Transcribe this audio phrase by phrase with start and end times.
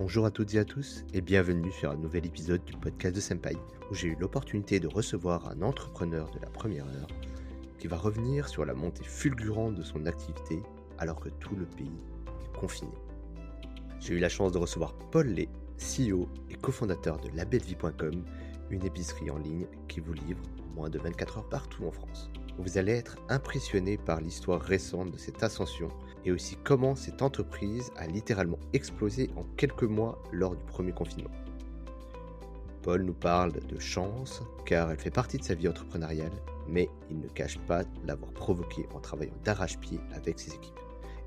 [0.00, 3.20] Bonjour à toutes et à tous et bienvenue sur un nouvel épisode du podcast de
[3.20, 3.54] Senpai
[3.90, 7.08] où j'ai eu l'opportunité de recevoir un entrepreneur de la première heure
[7.78, 10.62] qui va revenir sur la montée fulgurante de son activité
[10.96, 12.00] alors que tout le pays
[12.42, 12.94] est confiné.
[14.00, 18.24] J'ai eu la chance de recevoir Paul Lé, CEO et cofondateur de labellevie.com,
[18.70, 20.40] une épicerie en ligne qui vous livre
[20.74, 22.30] moins de 24 heures partout en France.
[22.56, 25.88] Vous allez être impressionné par l'histoire récente de cette ascension
[26.24, 31.30] et aussi comment cette entreprise a littéralement explosé en quelques mois lors du premier confinement.
[32.82, 36.32] Paul nous parle de chance car elle fait partie de sa vie entrepreneuriale,
[36.66, 40.78] mais il ne cache pas l'avoir provoquée en travaillant d'arrache-pied avec ses équipes.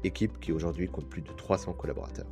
[0.04, 2.28] Équipe qui aujourd'hui compte plus de 300 collaborateurs.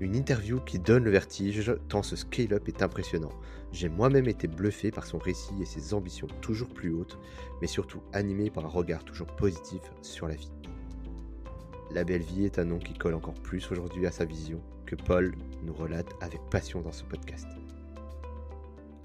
[0.00, 3.32] Une interview qui donne le vertige tant ce scale-up est impressionnant.
[3.70, 7.18] J'ai moi-même été bluffé par son récit et ses ambitions toujours plus hautes,
[7.60, 10.53] mais surtout animé par un regard toujours positif sur la vie.
[11.94, 14.96] La belle vie est un nom qui colle encore plus aujourd'hui à sa vision que
[14.96, 17.46] Paul nous relate avec passion dans ce podcast.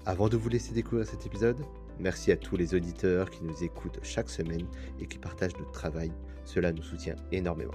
[0.06, 1.64] Avant de vous laisser découvrir cet épisode,
[2.00, 4.66] merci à tous les auditeurs qui nous écoutent chaque semaine
[4.98, 6.10] et qui partagent notre travail.
[6.44, 7.74] Cela nous soutient énormément.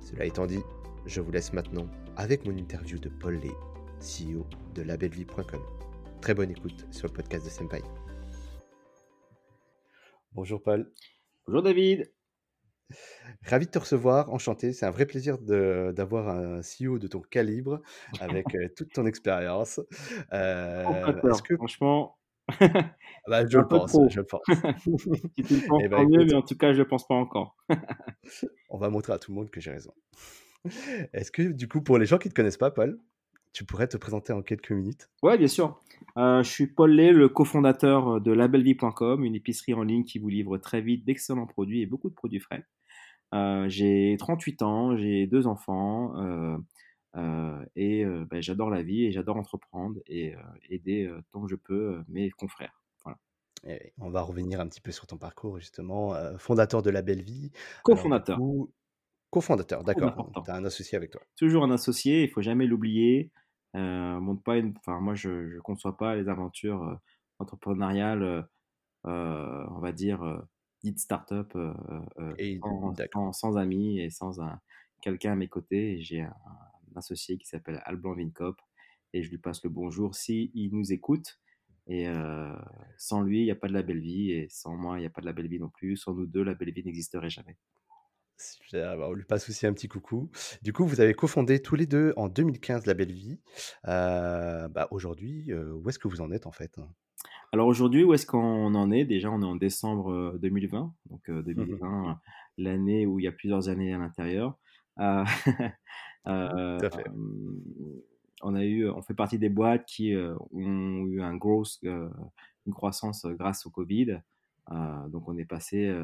[0.00, 0.60] Cela étant dit,
[1.06, 3.52] je vous laisse maintenant avec mon interview de Paul Lé,
[4.00, 5.62] CEO de labellevie.com.
[6.20, 7.80] Très bonne écoute sur le podcast de Senpai.
[10.32, 10.92] Bonjour Paul.
[11.46, 12.12] Bonjour David.
[13.44, 14.72] Ravi de te recevoir, enchanté.
[14.72, 17.80] C'est un vrai plaisir d'avoir un CEO de ton calibre
[18.20, 19.80] avec euh, toute ton expérience.
[20.32, 21.12] Euh,
[21.44, 21.56] que...
[21.56, 22.16] Franchement,
[23.28, 24.42] bah, je, le pense, je le pense,
[25.36, 27.06] si tu le penses, eh ben, mieux, mais en tout cas, je ne le pense
[27.06, 27.56] pas encore.
[28.70, 29.92] on va montrer à tout le monde que j'ai raison.
[31.12, 32.98] Est-ce que, du coup, pour les gens qui ne te connaissent pas, Paul,
[33.56, 35.80] tu pourrais te présenter en quelques minutes Oui, bien sûr.
[36.18, 40.28] Euh, je suis Paul Lay, le cofondateur de labelvie.com, une épicerie en ligne qui vous
[40.28, 42.66] livre très vite d'excellents produits et beaucoup de produits frais.
[43.32, 46.12] Euh, j'ai 38 ans, j'ai deux enfants
[47.14, 50.34] euh, et ben, j'adore la vie et j'adore entreprendre et
[50.68, 52.82] aider tant que je peux mes confrères.
[53.66, 56.12] Et on va revenir un petit peu sur ton parcours, justement.
[56.36, 57.52] fondateur de La Belle Vie.
[57.82, 58.38] Cofondateur.
[59.30, 60.30] Cofondateur, d'accord.
[60.44, 61.22] Tu as un associé avec toi.
[61.36, 63.32] Toujours un associé, il faut jamais l'oublier.
[63.76, 66.94] Euh, monte pas enfin, moi, je ne conçois pas les aventures euh,
[67.38, 68.48] entrepreneuriales,
[69.06, 70.42] euh, on va dire,
[70.82, 71.52] dites start-up,
[73.12, 74.60] sans, sans, amis et sans un,
[75.02, 76.00] quelqu'un à mes côtés.
[76.00, 76.34] J'ai un,
[76.96, 78.58] associé qui s'appelle Alblanc Vincop
[79.12, 81.38] et je lui passe le bonjour si il nous écoute.
[81.88, 82.08] Et
[82.96, 85.06] sans lui, il n'y a pas de la belle vie, et sans moi, il n'y
[85.06, 85.96] a pas de la belle vie non plus.
[85.96, 87.56] Sans nous deux, la belle vie n'existerait jamais.
[88.38, 90.30] Super, bah, on lui passe aussi un petit coucou.
[90.62, 93.38] Du coup, vous avez cofondé tous les deux en 2015 La Belle Vie.
[93.86, 96.78] Euh, bah, aujourd'hui, euh, où est-ce que vous en êtes en fait?
[97.52, 99.04] Alors aujourd'hui, où est-ce qu'on en est?
[99.04, 102.18] Déjà, on est en décembre 2020, donc 2020, mmh
[102.58, 104.56] l'année où il y a plusieurs années à l'intérieur.
[104.98, 105.24] Euh,
[108.42, 113.26] on a eu, on fait partie des boîtes qui ont eu un gros, une croissance
[113.26, 114.20] grâce au Covid.
[114.70, 115.94] donc on est passé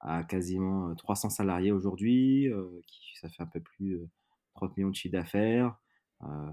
[0.00, 2.50] à quasiment 300 salariés aujourd'hui,
[2.86, 4.08] qui ça fait un peu plus de
[4.54, 5.76] 30 millions de chiffre d'affaires.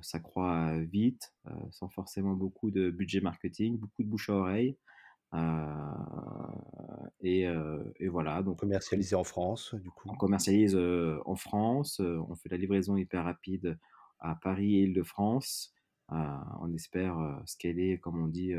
[0.02, 1.34] ça croît vite,
[1.72, 4.78] sans forcément beaucoup de budget marketing, beaucoup de bouche à oreille.
[7.22, 7.46] Et,
[8.00, 8.44] et, voilà.
[8.44, 10.09] Donc, commercialisé en France, du coup?
[10.12, 10.78] On commercialise
[11.25, 12.00] en France.
[12.00, 13.78] on fait la livraison hyper rapide
[14.19, 15.74] à Paris et Île-de-France.
[16.09, 18.53] on espère scaler, comme on dit,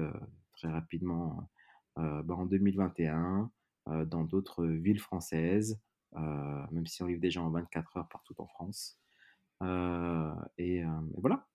[0.54, 1.48] très rapidement
[1.96, 3.50] ben, en 2021.
[3.90, 5.80] Euh, dans d'autres villes françaises,
[6.16, 6.20] euh,
[6.70, 8.98] même si on livre déjà en 24 heures partout en France.
[9.62, 10.82] Euh, et,
[11.16, 11.46] voilà.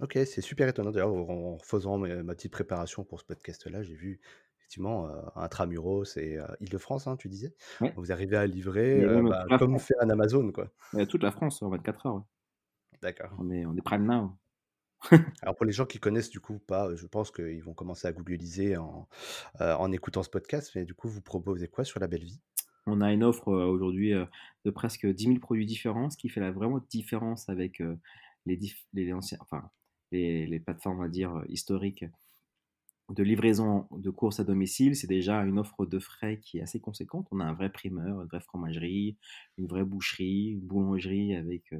[0.00, 0.90] Ok, c'est super étonnant.
[0.90, 4.20] D'ailleurs, en faisant ma, petite préparation pour ce podcast-là, j'ai vu
[4.58, 7.54] effectivement Intramuros et Île-de-France, hein, tu disais.
[7.96, 10.70] Vous arrivez à livrer bah, comme on fait un Amazon, quoi.
[11.06, 12.24] toute la France en 24 heures.
[13.00, 13.30] D'accord.
[13.38, 14.36] On est, on est prime now.
[15.42, 18.12] Alors pour les gens qui connaissent du coup pas, je pense qu'ils vont commencer à
[18.12, 19.08] googliser en,
[19.60, 22.40] en écoutant ce podcast, mais du coup vous proposez quoi sur la belle vie?
[22.86, 24.12] On a une offre aujourd'hui
[24.64, 27.82] de presque 10 000 produits différents, ce qui fait la vraiment différence avec
[28.46, 28.58] les,
[28.92, 29.70] les, anciens, enfin,
[30.12, 32.04] les, les, plateformes, on va dire, historiques
[33.10, 34.96] de livraison de courses à domicile.
[34.96, 37.26] C'est déjà une offre de frais qui est assez conséquente.
[37.30, 39.16] On a un vrai primeur, une vraie fromagerie,
[39.58, 41.72] une vraie boucherie, une boulangerie avec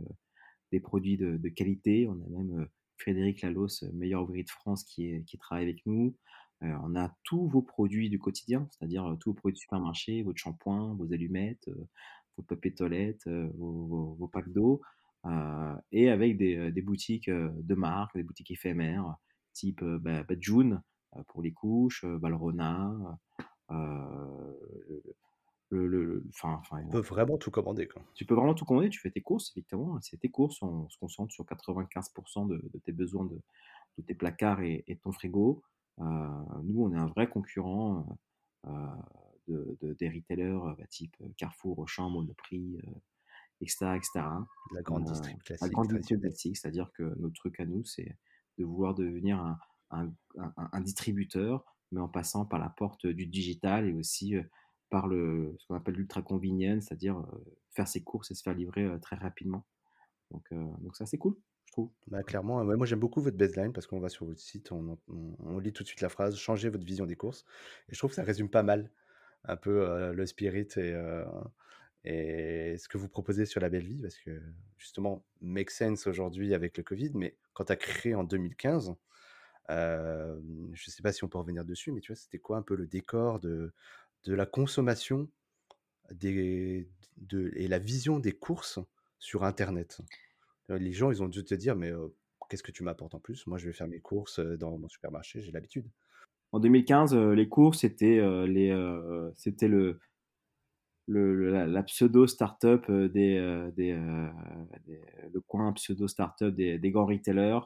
[0.73, 2.07] des produits de, de qualité.
[2.09, 6.15] On a même Frédéric Lalos, euh, meilleur ouvrier de France, qui, travaille avec nous.
[6.63, 10.23] Euh, on a tous vos produits du quotidien, c'est-à-dire euh, tous vos produits de supermarché,
[10.23, 11.71] votre shampoing, vos allumettes,
[12.37, 14.81] vos papiers toilettes, vos, vos, packs d'eau,
[15.91, 19.17] et avec des, boutiques de marque, des boutiques éphémères,
[19.53, 20.81] type bah, June
[21.29, 23.19] pour les couches, Valrona,
[25.71, 28.03] le, le- enfin, enfin, On peut vraiment tout commander, quoi.
[28.15, 29.99] tu peux vraiment tout commander, tu fais tes courses, effectivement.
[30.01, 33.41] C'est tes courses, on se concentre sur 95% de, de tes besoins de,
[33.99, 35.63] de tes placards et, et ton frigo.
[36.01, 36.05] Euh,
[36.65, 38.19] nous, on est un vrai concurrent
[38.67, 38.71] euh,
[39.49, 42.91] de, de- des retailers euh, bah, type Carrefour, Auchan, Monoprix, euh,
[43.61, 44.11] etc., etc.
[44.75, 45.89] La grande distrib la classique, grande
[46.21, 48.17] classique, c'est-à-dire que notre truc à nous, c'est
[48.59, 49.59] de vouloir devenir un,
[49.91, 54.35] un- un- un distributeur, mais en passant par la porte du digital et aussi
[54.91, 57.25] par le, ce qu'on appelle l'ultra convenience, c'est-à-dire
[57.71, 59.65] faire ses courses et se faire livrer très rapidement.
[60.31, 61.37] Donc, donc ça, c'est cool,
[61.67, 61.91] je trouve.
[62.09, 64.99] Bah, clairement, moi j'aime beaucoup votre baseline parce qu'on va sur votre site, on,
[65.59, 67.45] lit tout de suite la phrase «Changez votre vision des courses».
[67.89, 68.91] Et je trouve que ça résume pas mal
[69.45, 70.95] un peu le spirit et,
[72.07, 74.41] et ce que vous proposez sur la belle vie parce que
[74.79, 78.95] justement, make sense aujourd'hui avec le Covid, mais quand tu as créé en 2015,
[79.71, 80.39] euh,
[80.73, 82.77] je sais pas si on peut revenir dessus, mais tu vois, c'était quoi un peu
[82.77, 83.73] le décor de,
[84.27, 85.31] de la consommation
[86.13, 86.89] des,
[87.19, 88.81] de, et la vision des courses
[89.19, 90.01] sur Internet?
[90.69, 91.93] Les gens, ils ont dû te dire, mais
[92.51, 93.47] qu'est-ce que tu m'apportes en plus?
[93.47, 95.91] Moi, je vais faire mes courses dans mon supermarché, j'ai l'habitude.
[96.53, 100.01] En 2015, euh, les courses, c'était euh, c'était le,
[101.07, 103.39] le, la, la pseudo startup euh, des,
[103.77, 103.95] des,
[104.87, 105.01] des-
[105.33, 107.61] le coin pseudo startup des, des grands retailers.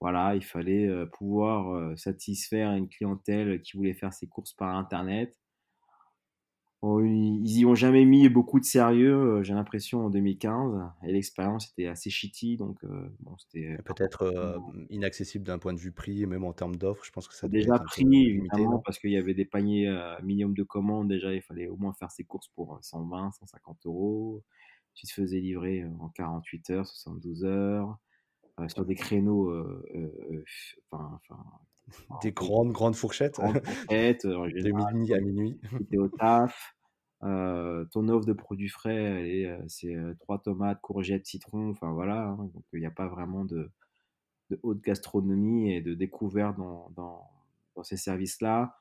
[0.00, 5.38] Voilà, il fallait pouvoir satisfaire une clientèle qui voulait faire ses courses par Internet.
[6.82, 10.80] Ils y ont jamais mis beaucoup de sérieux, euh, j'ai l'impression, en 2015.
[11.04, 15.74] Et l'expérience était assez shitty, donc euh, bon, c'était Peut-être euh, forcément- inaccessible d'un point
[15.74, 18.78] de vue prix, et même en termes d'offres, je pense que ça Déjà limité, évidemment,
[18.78, 21.08] parce qu'il y avait des paniers euh, minimum de commandes.
[21.08, 24.42] Déjà, il fallait au moins faire ses courses pour euh, 120, 150 euros.
[24.94, 27.98] Tu te faisais livrer en 48 heures, 72 heures,
[28.68, 29.52] sur des créneaux,
[29.94, 31.42] f- enfin, enfin,
[32.22, 35.60] Des grandes, grandes fourchettes grandes fourchettes, euh, en de général, minuit à minuit.
[35.80, 36.74] étais au taf.
[37.22, 42.28] euh, ton offre de produits frais, euh, c'est euh, trois tomates, courgettes, citron, enfin voilà.
[42.28, 42.50] hein.
[42.54, 43.70] donc il n'y a pas vraiment de,
[44.50, 47.28] de haute gastronomie et de découverte dans, dans,
[47.76, 48.76] dans ces services-là.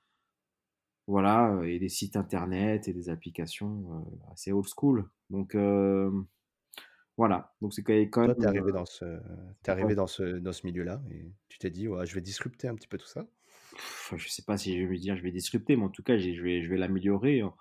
[1.08, 5.10] Voilà, euh, et des sites internet et des applications euh, assez old school.
[5.30, 6.12] Donc euh,
[7.20, 9.20] voilà, donc c'est quand quand Toi, même, t'es arrivé dans ce,
[9.64, 12.68] pas- arrivé dans ce, dans ce milieu-là et tu t'es dit, ouais, je vais disrupter
[12.68, 13.28] un petit peu tout ça?
[13.72, 16.04] pff, je sais pas si je vais me dire je vais disrupter, mais en tout
[16.04, 17.54] cas je vais, je vais l'améliorer hein,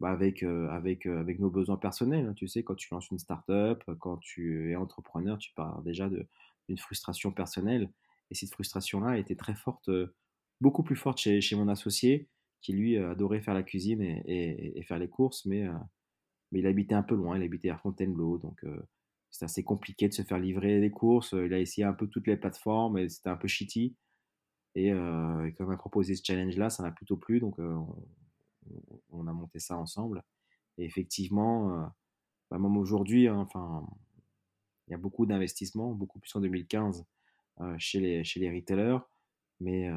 [0.00, 2.26] bah, avec, euh, avec, euh, avec nos besoins personnels.
[2.26, 2.34] hein.
[2.34, 6.26] Tu sais, quand tu lances une startup, quand tu es entrepreneur, tu pars déjà de-
[6.68, 7.92] d'une frustration personnelle.
[8.30, 10.14] Et cette frustration-là était très forte, euh,
[10.60, 12.28] beaucoup plus forte chez, chez mon associé,
[12.60, 15.66] qui lui adorait faire la cuisine et, et- et faire les courses, mais
[16.52, 18.64] mais il habitait un peu loin, il habitait à Fontainebleau, donc
[19.30, 21.32] c'était assez compliqué de se faire livrer les courses.
[21.32, 23.94] Il a essayé un peu toutes les plateformes et c'était un peu shitty.
[24.74, 27.86] Et, quand il m'a proposé ce challenge-là, ça m'a plutôt plu, donc on,
[29.10, 30.22] on a monté ça ensemble.
[30.76, 31.90] Et effectivement,
[32.50, 33.86] bah, même aujourd'hui, hein, enfin,
[34.86, 37.04] il y a beaucoup d'investissements, beaucoup plus en 2015
[37.60, 38.98] euh, chez, les, chez les retailers,
[39.60, 39.90] mais,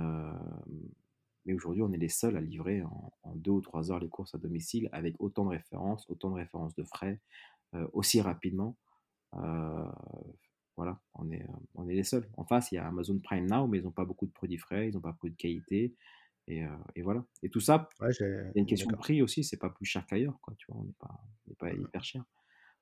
[1.46, 4.34] mais aujourd'hui, on est les seuls à livrer en, deux ou trois heures les courses
[4.36, 7.20] à domicile avec autant de références, autant de références de frais,
[7.94, 8.76] aussi rapidement.
[9.36, 9.92] Euh,
[10.78, 12.30] voilà, on est, euh, on est les seuls.
[12.38, 14.58] En face, il y a Amazon Prime Now, mais ils n'ont pas beaucoup de produits
[14.58, 15.96] frais, ils n'ont pas beaucoup de qualité.
[16.48, 17.26] Et, euh, et voilà.
[17.44, 18.12] Et tout ça, Ouais,
[18.56, 20.66] il y a une question de prix aussi, c'est pas plus cher qu'ailleurs, quoi, tu
[20.72, 21.88] vois, on n'est pas, on n'est pas Mhm.
[21.88, 22.26] hyper cher.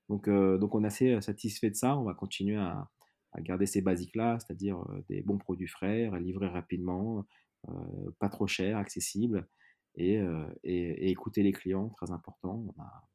[0.08, 2.88] Donc, euh, donc on est assez satisfait de ça, on va continuer à,
[3.32, 7.26] à garder ces basiques-là, c'est-à-dire des bons produits frais, à livrer rapidement,
[7.68, 7.72] euh,
[8.20, 9.48] pas trop cher, accessible,
[9.96, 12.74] et, euh, et, et écouter les clients, très important.
[12.78, 13.08] A,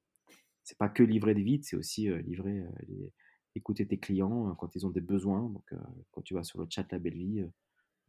[0.64, 3.14] c'est pas que livrer des vides, c'est aussi livrer, les-
[3.56, 5.50] écouter tes clients euh, quand ils ont des besoins.
[5.50, 5.78] Donc, euh,
[6.12, 7.48] quand tu vas sur le chat La Belle Vie, euh,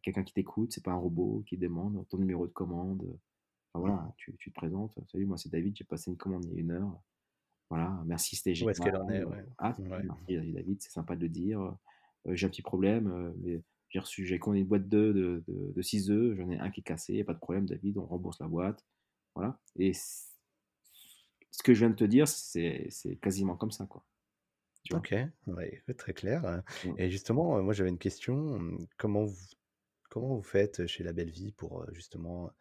[0.02, 3.02] quelqu'un qui t'écoute, c'est pas un robot qui demande ton numéro de commande.
[3.04, 3.16] euh,
[3.74, 4.12] Enfin, voilà, Mhm.
[4.16, 4.98] tu, tu te présentes.
[5.12, 7.00] Salut, moi c'est David, j'ai passé une commande il y a une heure.
[7.68, 8.92] Voilà, merci, c'était Où est-ce génial.
[8.94, 9.44] qu'elle en est, ouais.
[9.58, 10.02] Ah, Ouais.
[10.04, 11.76] merci David, c'est sympa de le dire.
[12.26, 13.60] J'ai un petit problème, mais
[13.90, 16.80] j'ai reçu, j'ai commandé une boîte de, de, de 6 œufs, j'en ai un qui
[16.80, 18.84] est cassé, pas de problème, David, on rembourse la boîte.
[19.34, 19.58] Voilà.
[19.76, 24.04] Et ce que je viens de te dire, c'est c'est quasiment comme ça, quoi.
[24.86, 25.02] Tu vois.
[25.02, 25.14] Ok,
[25.48, 26.44] ouais, très clair.
[26.44, 26.60] euh.
[26.84, 26.96] Mm.
[26.96, 28.34] Et justement, euh, moi j'avais une question.
[28.54, 29.36] hum, Comment vous,
[30.10, 32.52] comment vous faites chez La Belle Vie pour justement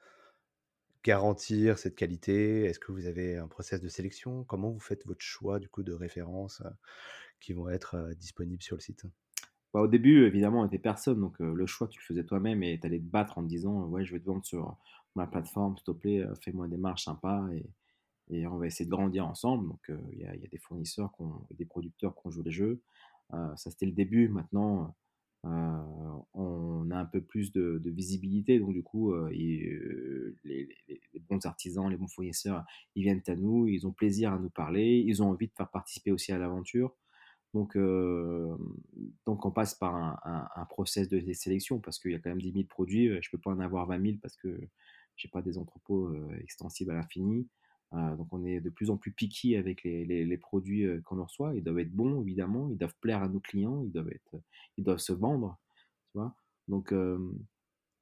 [1.04, 2.66] garantir cette qualité?
[2.66, 4.44] Est-ce que vous avez un process de sélection?
[4.44, 6.62] Comment vous faites votre choix du coup de références
[7.40, 9.06] qui vont être disponibles sur le site?
[9.74, 12.64] Bah, au début, évidemment, on était personne, donc euh, le choix, tu le faisais toi-même
[12.64, 14.78] et tu allais te battre en te disant, ouais, je vais te vendre sur
[15.16, 17.66] ma plateforme, s'il te plaît, fais-moi des marges sympas et,
[18.30, 19.68] et on va essayer de grandir ensemble.
[19.68, 21.12] Donc, il y, a, des fournisseurs,
[21.52, 22.82] et des producteurs qui ont joué le jeu.
[23.32, 24.30] Ça, c'était le début.
[24.30, 24.96] Maintenant,
[25.44, 30.36] on a un peu plus de, visibilité, donc du coup, les,
[31.30, 32.64] bons artisans, les bons fournisseurs,
[32.96, 35.70] ils viennent à nous, ils ont plaisir à nous parler, ils ont envie de faire
[35.70, 36.96] participer aussi à l'aventure.
[37.54, 37.78] Donc,
[39.26, 42.42] donc on passe par un, un, process de sélection parce qu'il y a quand même
[42.42, 43.08] 10 000 produits.
[43.08, 44.60] Je ne peux pas en avoir 20 000 parce que
[45.16, 47.48] je n'ai pas des entrepôts extensibles à l'infini.
[48.18, 51.56] Donc on est de plus en plus picky avec les, les, produits qu'on reçoit.
[51.56, 52.70] Ils doivent être bons, évidemment.
[52.70, 53.84] Ils doivent plaire à nos clients.
[53.86, 54.42] Ils doivent, être,
[54.78, 55.58] ils doivent se vendre.
[56.12, 56.36] Tu vois?
[56.68, 56.94] Donc,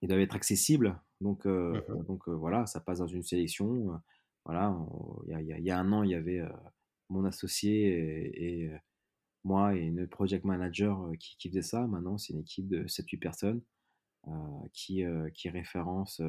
[0.01, 0.99] ils doivent être accessibles.
[1.21, 3.99] Donc, mmh donc voilà, ça passe dans une sélection.
[4.45, 4.75] voilà,
[5.27, 6.41] il y, y, a un an, il y avait
[7.09, 8.71] mon associé et
[9.43, 11.85] moi et une project manager qui, qui faisait ça.
[11.87, 13.61] Maintenant, c'est une équipe de 7-8 personnes
[14.73, 16.21] qui, qui référence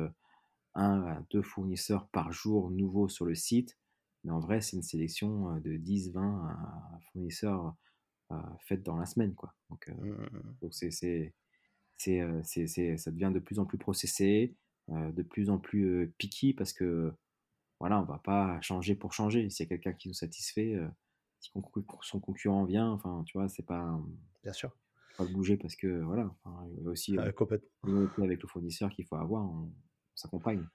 [0.75, 3.79] un à deux fournisseurs par jour nouveaux sur le site.
[4.25, 6.57] Mais en vrai, c'est une sélection de 10-20
[7.13, 7.75] fournisseurs
[8.61, 9.35] faite dans la semaine.
[9.35, 9.55] Quoi.
[9.71, 11.35] Donc, mmh, mmh, donc c'est, c'est,
[11.97, 14.57] c'est, ça devient de plus en plus processé,
[14.89, 17.13] de plus en plus picky parce que
[17.81, 19.51] voilà, on va pas changer pour changer.
[19.51, 20.79] Si y a quelqu'un qui nous satisfait,
[21.41, 21.51] si
[22.03, 24.01] son concurrent vient, enfin, tu vois, c'est pas.
[24.43, 24.71] Bien sûr.
[25.17, 26.35] Pas bouger parce que, voilà,
[26.71, 29.73] il y a aussi ah, avec le fournisseur qu'il faut avoir, on,
[30.15, 30.67] s'accompagne.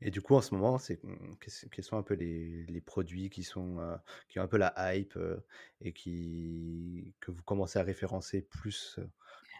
[0.00, 1.36] Et du coup, en ce moment, c'est mmh,
[1.70, 3.78] quels sont un peu les, les produits qui sont
[4.28, 5.18] qui ont un peu la hype
[5.80, 8.98] et qui que vous commencez à référencer plus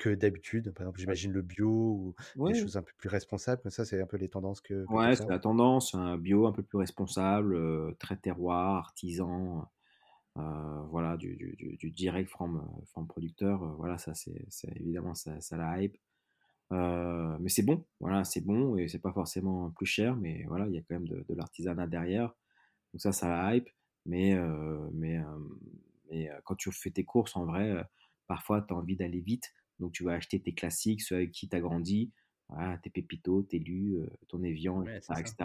[0.00, 0.72] que d'habitude?
[0.74, 2.14] Par exemple, j'imagine le bio ou
[2.46, 3.62] des choses un peu plus responsables.
[3.64, 4.84] Mais ça, c'est un peu les tendances que.
[4.88, 9.68] ouais, c'est la tendance, un bio un peu plus responsable, très terroir, artisan.
[10.36, 15.40] Euh, voilà, du, du, du, direct from, from producteur, euh, voilà, ça c'est évidemment ça,
[15.40, 15.96] ça, la hype.
[16.74, 20.66] Euh, mais c'est bon, voilà, c'est bon et c'est pas forcément plus cher, mais voilà,
[20.66, 22.34] il y a quand même de, de l'artisanat derrière.
[22.92, 23.68] Donc ça, ça la hype.
[24.06, 24.36] Mais,
[24.92, 25.18] mais,
[26.10, 27.82] mais quand tu fais tes courses, en vrai,
[28.26, 29.54] parfois tu as envie d'aller vite.
[29.80, 32.12] Donc tu vas acheter tes classiques, ceux avec qui tu as grandi,
[32.50, 35.36] voilà, tes pépitos, tes lus, ton Evian, etc., etc.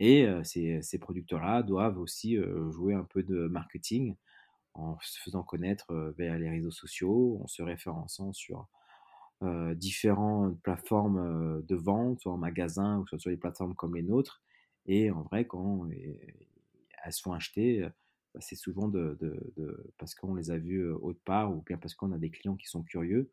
[0.00, 2.36] Et ces, ces producteurs-là doivent aussi
[2.70, 4.16] jouer un peu de marketing
[4.74, 8.66] en se faisant connaître via les réseaux sociaux, en se référençant sur
[9.74, 14.42] différentes plateformes de vente, soit en magasin ou soit sur les plateformes comme les nôtres.
[14.86, 15.88] Et en vrai, quand
[17.04, 17.88] elles sont achetées,
[18.34, 21.78] bah, c'est souvent de, de, de parce qu'on les a vues autre part ou bien
[21.78, 23.30] parce qu'on a des clients qui sont curieux.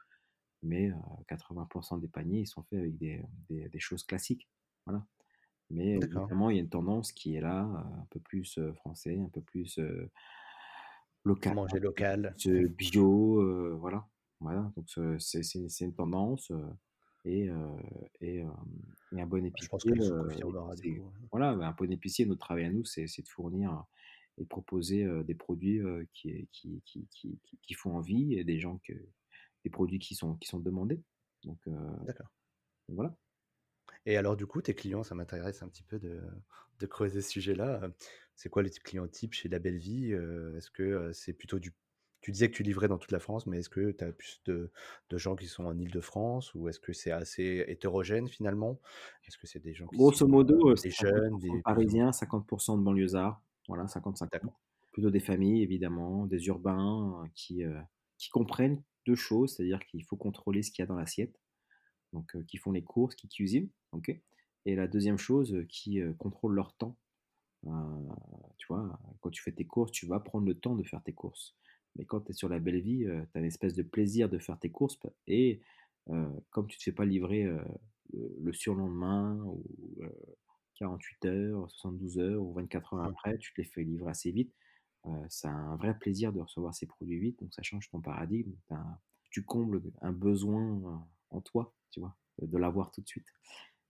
[0.63, 0.91] Mais
[1.27, 4.47] 80% des paniers, ils sont faits avec des, des, des choses classiques.
[4.85, 5.05] Voilà.
[5.71, 9.29] Mais évidemment, il y a une tendance qui est là, un peu plus français, un
[9.29, 9.79] peu plus
[11.23, 11.55] local.
[11.55, 12.35] Manger local.
[12.77, 14.07] bio, voilà.
[14.41, 14.71] Voilà.
[14.75, 14.87] Donc
[15.19, 16.51] c'est une tendance.
[17.25, 17.49] et,
[18.19, 19.65] et, un bon épicier.
[19.65, 19.89] Je pense que
[21.31, 23.85] Voilà, un bon épicier, notre travail à nous, c'est de fournir
[24.37, 25.81] et de proposer des produits
[26.13, 28.93] qui, qui, qui, qui, qui font envie et des gens que,
[29.63, 31.01] des produits qui sont, qui sont demandés.
[31.43, 31.59] Donc,
[32.05, 32.27] D'accord.
[32.87, 33.15] voilà.
[34.05, 36.21] Et alors, du coup, tes clients, ça m'intéresse un petit peu de,
[36.79, 37.89] de creuser ce sujet-là.
[38.35, 41.73] C'est quoi les clients types chez La Belle Vie Est-ce que c'est plutôt du.
[42.21, 44.41] Tu disais que tu livrais dans toute la France, mais est-ce que tu as plus
[44.45, 44.71] de,
[45.09, 48.79] de, gens qui sont en Ile-de-France ou est-ce que c'est assez hétérogène finalement?
[49.27, 52.83] Est-ce que c'est des gens qui Grosso sont modo, des jeunes, des parisiens, 50% de
[52.83, 54.51] banlieusards, voilà, 50-50.
[54.91, 57.63] Plutôt des familles, évidemment, des urbains qui,
[58.17, 61.41] qui comprennent deux choses, c'est-à-dire qu'il faut contrôler ce qu'il y a dans l'assiette
[62.13, 64.15] donc qui font les courses, qui cuisinent, ok?
[64.65, 66.97] Et la deuxième chose, qui contrôlent leur temps.
[68.57, 71.13] tu vois, quand tu fais tes courses, tu vas prendre le temps de faire tes
[71.13, 71.55] courses.
[71.95, 74.37] Mais quand tu es sur la belle vie, tu as une espèce de plaisir de
[74.37, 74.99] faire tes courses.
[75.27, 75.61] Et
[76.49, 77.47] comme tu ne te fais pas livrer
[78.13, 79.63] le, surlendemain, ou
[80.75, 84.53] 48 heures, 72 heures, ou 24 heures après, tu te les fais livrer assez vite.
[85.29, 88.53] c'est un vrai plaisir de recevoir ces produits vite, donc ça change ton paradigme.
[89.29, 93.27] Tu combles un besoin en toi tu vois, de l'avoir tout de suite.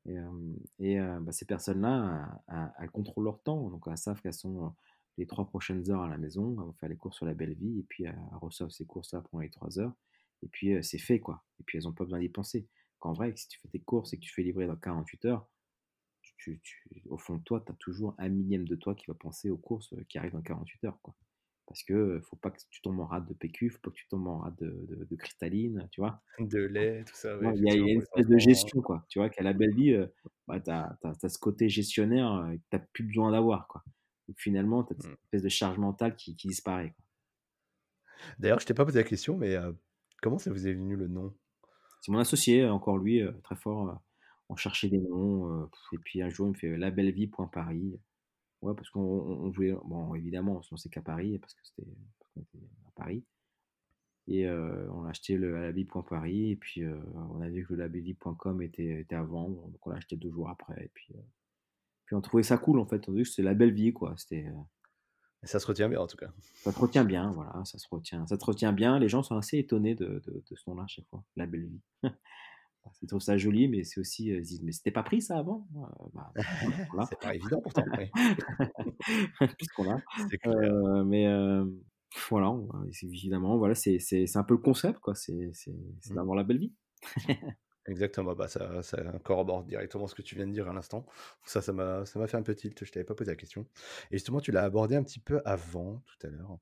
[0.06, 2.42] Et, bah, ces personnes-là,
[2.80, 4.74] elles, contrôlent leur temps, donc elles savent qu'elles sont
[5.18, 7.80] les trois prochaines heures à la maison, vont faire les courses sur la belle vie,
[7.80, 9.94] et puis elles reçoivent ces courses-là pendant les trois heures,
[10.44, 11.44] et puis c'est fait, quoi.
[11.60, 12.68] Et puis elles n'ont pas besoin d'y penser.
[13.00, 15.48] Qu'en vrai, si tu fais tes courses et que tu fais livrer dans 48 heures,
[16.38, 16.60] tu,
[17.10, 19.58] au fond de toi, tu as toujours un millième de toi qui va penser aux
[19.58, 21.16] courses qui arrivent dans 48 heures, quoi
[21.72, 24.06] parce que faut pas que tu tombes en rate de PQ, faut pas que tu
[24.10, 26.22] tombes en rate de, de, cristalline, tu vois.
[26.38, 27.38] De lait, tout ça.
[27.56, 29.06] il, y a, une espèce de gestion, quoi.
[29.08, 29.98] Tu vois, qu'à la belle vie,
[30.50, 30.98] bah, tu as,
[31.30, 33.86] ce côté gestionnaire que tu n'as plus besoin d'avoir, quoi.
[34.32, 35.18] Donc finalement, tu as cette mmh.
[35.26, 36.96] espèce de charge mentale qui, qui disparaît.
[38.40, 39.58] D'ailleurs, je t'ai pas posé la question, mais
[40.22, 41.36] comment ça vous est venu le nom?
[42.00, 44.02] C'est mon associé, encore lui, très fort.
[44.48, 48.00] on cherchait des noms, et puis un jour, il me fait labellevie.paris.
[48.62, 49.74] Ouais, parce qu'on voulait.
[49.84, 51.90] Bon, évidemment, on s'est qu'à Paris, parce que c'était
[52.88, 53.26] à Paris.
[54.30, 58.62] Et on a acheté le à labib.paris et puis on a vu que le labib.com
[58.62, 60.86] était, était à vendre, donc on l'a acheté deux jours après.
[60.86, 61.16] Et puis,
[62.12, 63.08] puis on trouvait ça cool en fait.
[63.08, 64.14] On que c'était la belle vie quoi.
[64.18, 64.46] C'était,
[65.44, 66.30] et ça se retient bien en tout cas.
[66.56, 69.00] Ça se retient bien, voilà, ça se retient, ça se retient bien.
[69.00, 71.68] Les gens sont assez étonnés de, de, de ce nom-là à chaque fois, la belle
[71.68, 71.82] vie.
[73.02, 75.68] Ils trouvent ça joli, mais c'est aussi, ils disent, mais c'était pas pris ça avant?
[76.14, 76.34] Bah,
[77.10, 77.86] C'est pas évident pourtant.
[79.58, 80.02] Puisqu'on l'a.
[80.48, 81.28] Euh, mais
[82.30, 82.54] voilà,
[83.04, 85.16] évidemment, voilà, c'est un peu le concept, quoi.
[85.16, 86.16] C'est mmh.
[86.16, 86.74] d'avoir la belle vie.
[87.88, 91.06] Exactement, bah ça, ça corrobore directement ce que tu viens de dire à l'instant.
[91.46, 93.66] Ça, ça m'a, ça m'a fait un peu tilt, je t'avais pas posé la question.
[94.12, 96.60] Et justement, tu l'as abordé un petit peu avant, tout à l'heure,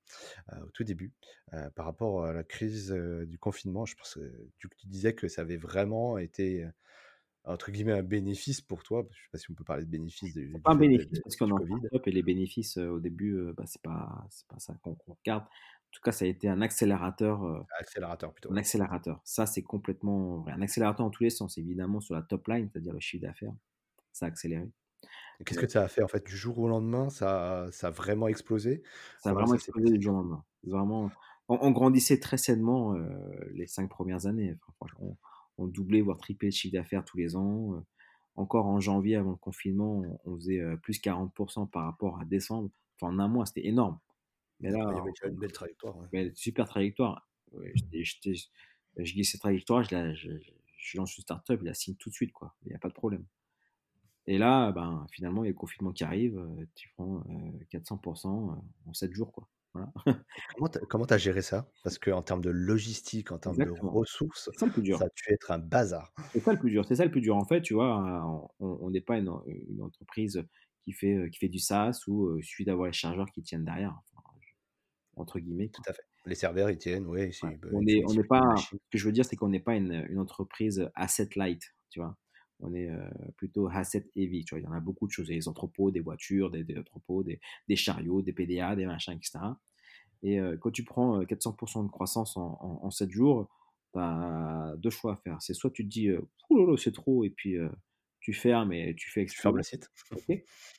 [0.54, 1.12] euh, au tout début,
[1.54, 3.86] euh, par rapport à la crise euh, du confinement.
[3.86, 6.66] Je pense que tu, tu disais que ça avait vraiment été,
[7.44, 9.06] entre guillemets, un bénéfice pour toi.
[9.12, 10.34] Je sais pas si on peut parler de bénéfice.
[10.34, 11.60] De, pas un bénéfice, parce qu'on en
[12.06, 15.44] et les bénéfices au début, bah, c'est pas, c'est pas ça qu'on regarde.
[15.90, 17.44] En tout cas, ça a été un accélérateur.
[17.44, 18.52] Euh, accélérateur plutôt.
[18.52, 19.20] Un accélérateur.
[19.24, 20.52] Ça, c'est complètement vrai.
[20.52, 23.54] Un accélérateur en tous les sens, évidemment, sur la top line, c'est-à-dire le chiffre d'affaires.
[24.14, 24.70] Ça a accéléré.
[25.46, 28.28] Qu'est-ce que ça a fait en fait du jour au lendemain ça, ça a vraiment
[28.28, 28.84] explosé?
[29.20, 30.44] Ça a vraiment explosé du jour au lendemain.
[30.64, 31.10] Vraiment,
[31.48, 33.10] on, grandissait très sainement euh,
[33.54, 34.58] les cinq premières années.
[35.00, 35.16] on,
[35.58, 37.84] on, doublait, voire triplait le chiffre d'affaires tous les ans.
[38.36, 42.70] Encore en janvier, avant le confinement, on, faisait plus 40% par rapport à décembre.
[43.02, 43.98] Enfin, en un mois, c'était énorme.
[44.60, 45.96] Mais là, il y avait une belle trajectoire.
[46.34, 47.30] super trajectoire.
[47.54, 50.30] je dis cette trajectoire, je, la, je,
[50.78, 52.56] je, lance une startup, je la signe tout de suite, quoi.
[52.66, 53.26] Il n'y a pas de problème.
[54.28, 57.24] Et là, ben, finalement, il y a le confinement qui arrive, euh, tu prends
[57.72, 59.48] 400% euh, en 7 jours, quoi.
[59.74, 59.92] Voilà.
[60.90, 61.70] comment tu as géré ça?
[61.84, 64.94] Parce qu'en termes de logistique, en termes de ressources, ça, ça, a dû
[65.28, 66.14] être un bazar.
[66.32, 66.86] C'est ça le plus dur.
[66.86, 67.36] C'est ça le plus dur.
[67.36, 70.44] En fait, tu vois, on n'est pas une, une, entreprise
[70.84, 74.00] qui fait, qui fait du SaaS où il suffit d'avoir les chargeurs qui tiennent derrière
[75.20, 75.70] entre guillemets.
[75.70, 76.04] Tout à fait.
[76.26, 77.32] Les serveurs, ils tiennent, oui.
[77.72, 78.56] On n'est on pas.
[78.58, 82.00] Ce que je veux dire, c'est qu'on n'est pas une, une, entreprise asset light, tu
[82.00, 82.18] vois?
[82.62, 84.60] On est euh, plutôt asset heavy, tu vois?
[84.60, 85.28] Il y en a beaucoup de choses.
[85.28, 89.40] Des entrepôts, des voitures, des, entrepôts, des, des, chariots, des PDA, des machins, etc.
[90.24, 93.50] Et euh, quand tu prends 400% euh, de croissance en, en, 7 jours,
[93.94, 95.42] tu as deux choix à faire.
[95.42, 96.10] C'est soit tu te dis,
[96.50, 97.56] oh c'est trop, et puis
[98.20, 99.90] tu fermes et tu fais Tu fermes le site.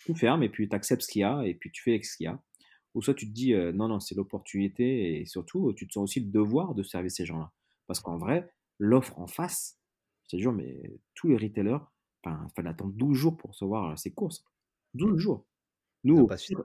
[0.04, 2.16] Tu fermes et puis tu acceptes ce qu'il y a et puis tu fais ce
[2.16, 2.40] qu'il y a
[2.94, 6.20] ou soit tu te dis non, non, c'est l'opportunité et surtout tu te sens aussi
[6.20, 7.52] le devoir de servir ces gens-là.
[7.86, 9.78] Parce qu'en vrai, l'offre en face,
[10.24, 11.78] je te jure, mais tous les retailers,
[12.22, 14.44] enfin, il fallait attendre 12 jours pour recevoir ces courses.
[14.94, 15.44] 12 jours.
[16.04, 16.62] Nous, au pire,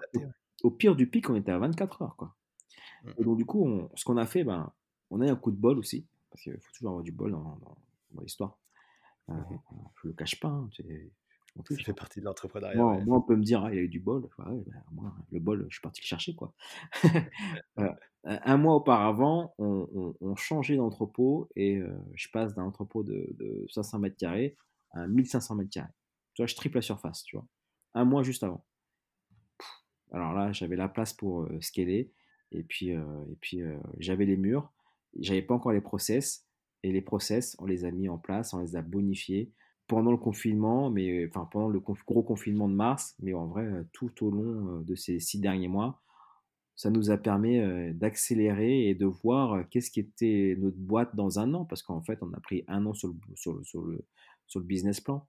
[0.64, 2.16] au, pire, du pic, on était à 24 heures.
[2.16, 2.36] Quoi.
[3.04, 4.72] Mmh et donc, du coup, on, ce qu'on a fait, ben,
[5.10, 7.32] on a eu un coup de bol aussi, parce qu'il faut toujours avoir du bol
[7.32, 7.60] dans,
[8.12, 8.58] dans, l'histoire.
[9.30, 9.60] Euh, mmh
[10.02, 10.70] je ne le cache pas, hein,
[11.70, 12.76] ça fait partie de l'entrepreneuriat.
[12.78, 14.28] Moi, on peut me dire, ah, il a eu du bol.
[14.38, 14.52] Bah,
[14.92, 16.36] moi, le bol, je suis parti le chercher.
[16.36, 16.54] Quoi.
[18.28, 23.30] Euh, un mois auparavant, on, on, changeait d'entrepôt et euh, je passe d'un entrepôt de,
[23.38, 24.58] de, 500 mètres carrés
[24.94, 25.94] à 1500 mètres carrés.
[26.34, 27.46] Tu vois, je triple la surface, tu vois.
[27.94, 28.66] Un mois juste avant.
[30.12, 32.12] Alors là, j'avais la place pour euh, scaler
[32.52, 33.62] et puis, et puis
[34.00, 34.74] j'avais les murs.
[35.20, 36.48] J'avais pas encore les process
[36.82, 39.52] et les process, on les a mis en place, on les a bonifiés
[39.88, 44.26] pendant le confinement, mais enfin pendant le gros confinement de mars, mais en vrai tout
[44.26, 46.02] au long de ces six derniers mois,
[46.76, 47.60] ça nous a permis
[47.94, 52.20] d'accélérer et de voir qu'est-ce qui était notre boîte dans un an, parce qu'en fait
[52.22, 54.06] on a pris un an sur le, sur le, sur le,
[54.48, 55.28] sur le business plan.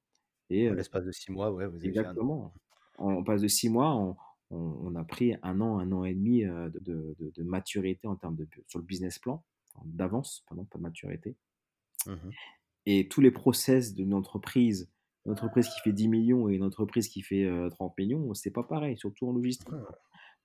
[0.48, 2.54] Et l'espace de six mois, ouais, vous avez exactement.
[2.98, 4.16] On passe de six mois, on,
[4.50, 8.36] on, a pris un an, un an et demi de, de, de, maturité en termes
[8.36, 9.44] de sur le business plan,
[9.84, 11.36] d'avance, pardon, pas de maturité.
[12.06, 12.12] Mmh
[12.86, 14.90] et tous les process d'une entreprise,
[15.24, 18.62] une entreprise qui fait 10 millions et une entreprise qui fait 30 millions, c'est pas
[18.62, 19.68] pareil, surtout en logistique.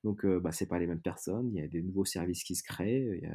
[0.03, 1.51] Donc, bah, c'est pas les mêmes personnes.
[1.53, 3.19] Il y a des nouveaux services qui se créent.
[3.21, 3.29] Il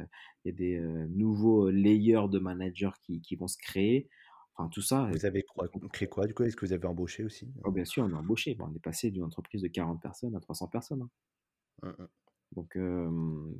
[0.45, 4.09] y a, des nouveaux layers de managers qui, qui, vont se créer.
[4.57, 5.09] Enfin, tout ça.
[5.13, 5.45] Vous avez
[5.93, 6.43] créé quoi du coup?
[6.43, 8.57] Est-ce que vous avez embauché aussi oh, Bien sûr, on a embauché.
[8.59, 11.07] on est passé d'une entreprise de 40 personnes à 300 personnes.
[11.83, 11.95] Hein.
[11.99, 12.07] Mmh.
[12.55, 12.77] Donc,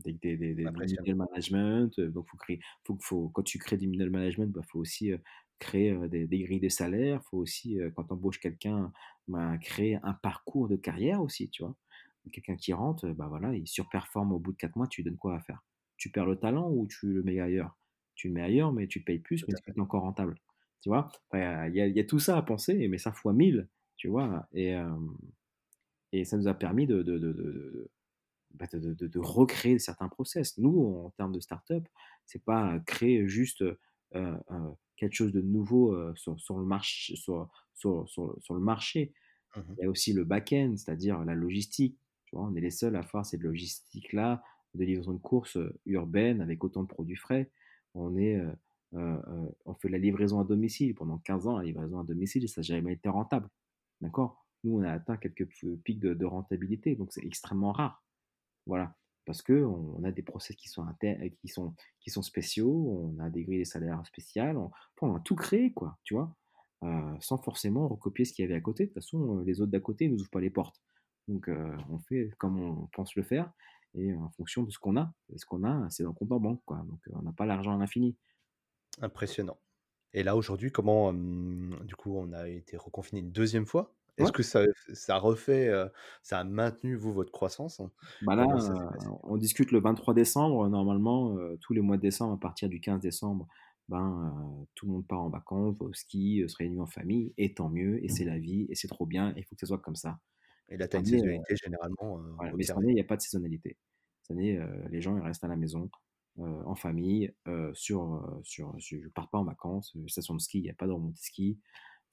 [0.06, 2.00] des, des, des, middle management.
[2.00, 5.12] Donc, faut créer, faut, faut, quand tu crées du middle management, il bah, faut aussi
[5.60, 7.20] créer des, grilles de salaire.
[7.22, 8.92] Il faut aussi, quand on embauche quelqu'un,
[9.28, 11.76] bah, créer un parcours de carrière aussi, tu vois.
[12.32, 15.18] Quelqu'un qui rentre, bah voilà, il surperforme au bout de 4 mois, tu lui donnes
[15.18, 15.64] quoi à faire?
[15.96, 17.78] Tu perds le talent ou tu le mets ailleurs?
[18.16, 20.36] Tu le mets ailleurs, mais tu payes plus, mais c'est encore rentable.
[20.82, 21.10] Tu vois?
[21.34, 24.48] Il y, a, y, a tout ça à penser, mais ça fois 1000, tu vois?
[24.54, 24.76] Et,
[26.12, 27.97] et ça nous a permis de, de, de bah,
[28.74, 30.58] de, de, recréer certains process.
[30.58, 31.84] Nous, en termes de start-up,
[32.26, 33.64] c'est pas créer juste
[34.96, 39.14] quelque chose de nouveau sur, sur, le marché, sur, sur, sur, le marché.
[39.56, 41.98] Mmh Il y a aussi le back-end, c'est-à-dire la logistique.
[42.26, 44.44] Tu vois, on est les seuls à faire cette logistique-là
[44.74, 47.52] de livraison de courses urbaines avec autant de produits frais.
[47.94, 48.42] On, est,
[48.94, 50.94] on fait la livraison à domicile.
[50.96, 53.50] Pendant 15 ans, la livraison à domicile, ça n'a jamais été rentable.
[54.02, 54.46] D'accord?
[54.64, 55.48] Nous, on a atteint quelques
[55.84, 58.04] pics de, de rentabilité, donc c'est extrêmement rare.
[58.68, 58.94] Voilà
[59.28, 60.86] parce qu'on on a des process qui sont,
[61.42, 65.36] qui, sont, qui sont spéciaux, on a des grilles de salaires spéciales, on, a tout
[65.36, 66.34] créé, quoi, tu vois,
[67.20, 68.86] sans forcément recopier ce qu'il y avait à côté.
[68.86, 70.82] De toute façon, les autres d'à côté ne nous ouvrent pas les portes.
[71.28, 71.50] Donc,
[71.90, 73.52] on fait comme on pense le faire
[73.96, 75.14] et en fonction de ce qu'on a.
[75.34, 76.78] Et ce qu'on a, c'est dans le compte en banque, quoi.
[76.88, 78.16] Donc, on n'a pas l'argent à l'infini.
[79.02, 79.60] Impressionnant.
[80.14, 83.94] Et là, aujourd'hui, comment, du coup, on a été reconfiné une deuxième fois?
[84.18, 85.72] Est-ce que ça, ça refait,
[86.24, 87.82] ça a maintenu, vous, votre croissance?
[88.24, 88.46] Bah là,
[89.24, 90.68] on discute le 23 décembre.
[90.70, 93.48] Normalement, tous les mois de décembre, à partir du 15 décembre,
[93.90, 97.70] ben, tout le monde part en vacances, au ski, se réunit en famille, et tant
[97.70, 99.96] mieux, et c'est la vie, et c'est trop bien, il faut que ça soit comme
[99.96, 100.20] ça.
[100.70, 102.20] Et là, tu as une saisonnalité généralement.
[102.56, 103.78] mais cette année, il n'y a pas de saisonnalité.
[104.24, 105.90] Cette année, les gens ils restent à la maison,
[106.38, 107.34] en famille,
[107.74, 110.88] sur, sur, je ne pars pas en vacances, station de ski, il n'y a pas
[110.88, 111.58] de remontée ski.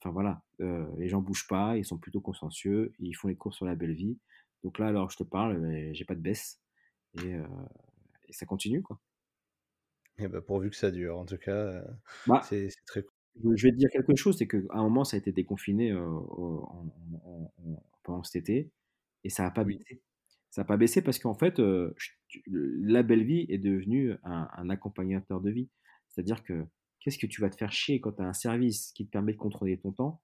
[0.01, 3.65] Enfin voilà, les gens bougent pas, ils sont plutôt consciencieux, ils font les courses sur
[3.65, 4.17] la belle vie.
[4.63, 6.61] Donc là, alors je te parle, j'ai pas de baisse
[7.23, 7.35] et,
[8.29, 8.99] ça continue quoi.
[10.17, 11.83] Et eh bah, pourvu que ça dure, en tout cas,
[12.27, 13.57] bah, c'est très cool.
[13.57, 15.93] Je vais te dire quelque chose, c'est qu'à un moment, ça a été déconfiné
[18.03, 18.71] pendant cet été
[19.23, 20.01] et ça n'a pas baissé.
[20.51, 21.59] Ça n'a pas baissé parce qu'en fait,
[22.47, 25.69] la belle vie est devenue un, un accompagnateur de vie.
[26.07, 26.65] C'est-à-dire que
[27.05, 29.33] Qu'est-ce que tu vas te faire chier quand tu as un service qui te permet
[29.33, 30.23] de contrôler ton temps,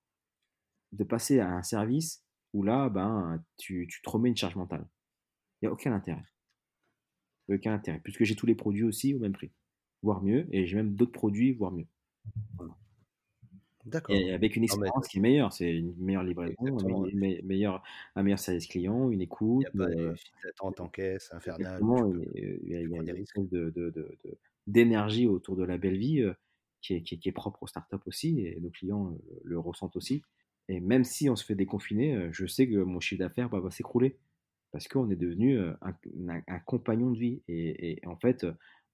[0.94, 4.88] de passer à un service où là, ben, tu, te remets une charge mentale.
[5.62, 6.26] Il n'y a aucun intérêt.
[7.50, 9.52] Aucun intérêt, puisque j'ai tous les produits aussi au même prix,
[10.02, 11.86] voire mieux, et j'ai même d'autres produits, voire mieux.
[13.86, 14.16] D'accord.
[14.16, 17.84] Et avec une expérience qui est meilleure, c'est une meilleure livraison, un meilleur,
[18.16, 19.68] un meilleur service client, une écoute.
[19.76, 21.80] Il n'y a pas euh, d'attente en caisse infernale.
[22.34, 23.40] Il y a, des risques
[24.66, 26.28] d'énergie autour de la belle vie.
[26.82, 30.24] Qui est, propre aux startups aussi, et nos clients euh, le, ressentent aussi.
[30.68, 33.70] Et même si on se fait déconfiner, euh, je sais que mon chiffre d'affaires va
[33.70, 34.18] s'écrouler
[34.72, 37.44] parce qu'on est devenu euh, un, compagnon de vie.
[37.48, 38.48] Et, en fait,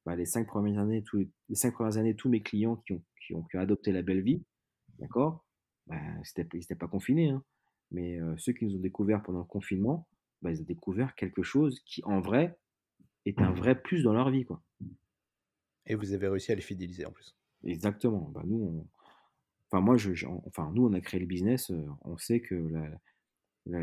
[0.05, 1.17] bah, les, cinq premières années, tous
[1.49, 4.43] les, cinq premières années, tous mes clients qui ont, qui ont, adopté la belle vie,
[4.99, 5.45] d'accord,
[5.85, 5.95] bah,
[6.35, 7.29] ils n'étaient pas confinés.
[7.29, 7.43] Hein.
[7.91, 10.09] Mais ceux qui nous ont découvert pendant le confinement,
[10.41, 12.57] bah, ils ont découvert quelque chose qui, en vrai,
[13.25, 14.45] est un vrai plus dans leur vie.
[14.45, 14.61] Quoi.
[15.85, 17.35] Et vous avez réussi à les fidéliser en plus.
[17.67, 18.31] Exactement.
[18.33, 18.87] Bah, nous, on...
[19.69, 19.97] enfin, moi,
[20.45, 22.89] enfin, nous, on a créé le business, on sait que la,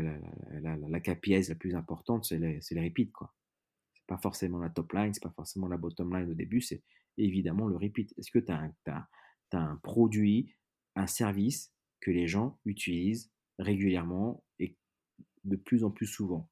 [0.01, 3.11] la, la, plus importante, c'est les, les repeats.
[3.93, 6.61] Ce n'est pas forcément la top line, c'est pas forcément la bottom line au début,
[6.61, 6.81] c'est
[7.17, 8.13] évidemment le repeat.
[8.17, 9.07] Est-ce que tu as,
[9.53, 10.53] un produit,
[10.95, 11.71] un service
[12.01, 14.75] que les gens utilisent régulièrement et
[15.43, 16.49] de plus en plus souvent?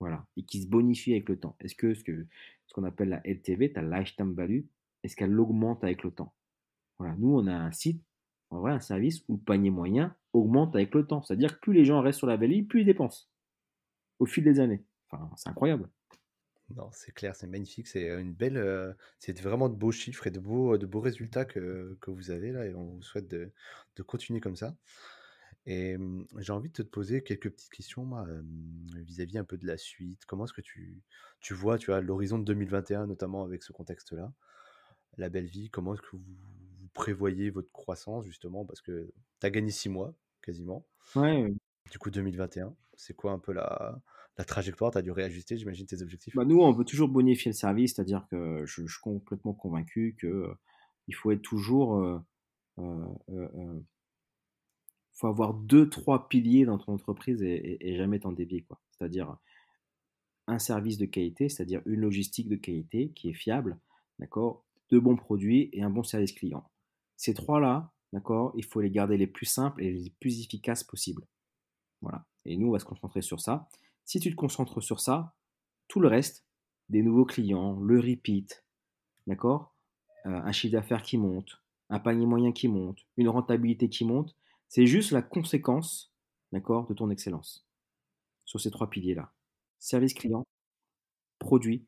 [0.00, 2.26] Voilà, et qui se bonifie avec le temps Est-ce que ce qu'on
[2.66, 4.62] ce qu'on appelle la LTV, ta lifetime value,
[5.02, 6.34] est-ce qu'elle augmente avec le temps?
[6.98, 8.02] Voilà, nous, on a un site,
[8.50, 11.22] en vrai, un service où le panier moyen augmente avec le temps.
[11.22, 13.26] C'est-à-dire que plus les gens restent sur la vallée, plus ils dépensent
[14.18, 14.84] au fil des années.
[15.36, 15.88] C'est incroyable.
[16.70, 20.40] Non, c'est clair, c'est magnifique, c'est une belle, c'est vraiment de beaux chiffres et de
[20.40, 23.52] beaux, résultats que, vous avez là, et on vous souhaite de,
[24.06, 24.74] continuer comme ça.
[25.66, 25.96] Et
[26.38, 28.10] j'ai envie de te poser quelques petites questions,
[28.94, 30.24] vis-à-vis un peu de la suite.
[30.26, 31.02] Comment est-ce que tu,
[31.40, 34.32] tu vois, tu as l'horizon de 2021, notamment avec ce contexte-là,
[35.18, 36.22] la belle vie, comment est-ce que vous,
[36.94, 40.86] prévoyez votre croissance, justement, parce que tu as gagné six mois, quasiment.
[41.14, 41.52] Ouais.
[41.90, 44.00] Du coup, 2021, c'est quoi un peu la,
[44.38, 44.90] la trajectoire?
[44.92, 46.34] Tu as dû réajuster, j'imagine, tes objectifs?
[46.34, 50.30] Bah Nous, on veut toujours bonifier le service, c'est-à-dire que je, suis complètement convaincu qu'il
[50.30, 50.54] euh,
[51.08, 51.98] il faut être toujours.
[51.98, 52.18] Euh,
[52.78, 53.80] euh,
[55.12, 58.62] faut avoir deux, trois piliers dans ton entreprise et, et jamais t'en dévier.
[58.62, 58.80] Quoi.
[58.90, 59.36] C'est-à-dire
[60.48, 63.78] un service de qualité, c'est-à-dire une logistique de qualité qui est fiable,
[64.18, 66.68] d'accord, de bons produits et un bon service client.
[67.16, 71.26] Ces trois-là, d'accord, il faut les garder les plus simples et les plus efficaces possibles.
[72.00, 72.24] Voilà.
[72.44, 73.68] Et nous, on va se concentrer sur ça.
[74.04, 75.34] Si tu te concentres sur ça,
[75.88, 76.44] tout le reste,
[76.88, 78.64] des nouveaux clients, le repeat,
[79.26, 79.74] d'accord,
[80.26, 84.36] euh, un chiffre d'affaires qui monte, un panier moyen qui monte, une rentabilité qui monte,
[84.68, 86.12] c'est juste la conséquence,
[86.52, 87.66] d'accord, de ton excellence
[88.44, 89.32] sur ces trois piliers-là.
[89.78, 90.44] Service client,
[91.38, 91.86] produit,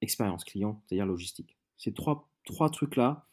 [0.00, 1.56] expérience client, c'est-à-dire logistique.
[1.76, 3.26] Ces trois, trois trucs-là,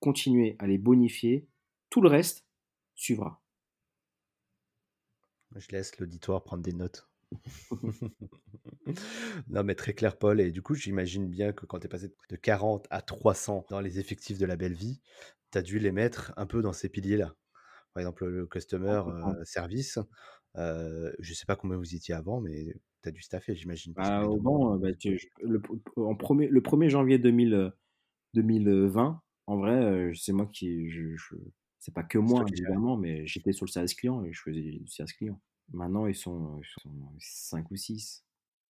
[0.00, 1.48] continuer à les bonifier.
[1.90, 2.46] Tout le reste
[2.94, 3.42] suivra.
[5.54, 7.06] Je laisse l'auditoire prendre des notes.
[9.48, 10.40] non, mais très clair, Paul.
[10.40, 13.80] Et du coup, j'imagine bien que quand tu es passé de 40 à 300 dans
[13.80, 15.00] les effectifs de la belle vie,
[15.52, 17.34] tu as dû les mettre un peu dans ces piliers-là.
[17.94, 19.98] Par exemple, le customer euh, service,
[20.56, 24.10] Euh, je sais pas combien vous étiez avant, mais tu as dû staffer, j'imagine, parce
[24.10, 25.68] que Bah, les au 2 premiers banc, heu, mois, bah, c'est tu je le p
[25.96, 27.72] en 1er le 1er janvier 2000, heu,
[28.34, 31.34] 2020, en vrai, c'est moi qui je je
[31.78, 34.32] c'est pas que c'est toi moi qui évidemment, mais j'étais sur le service client et
[34.32, 35.40] je faisais du service client.
[35.72, 38.24] Maintenant, ils sont, ils sont 5 ou 6.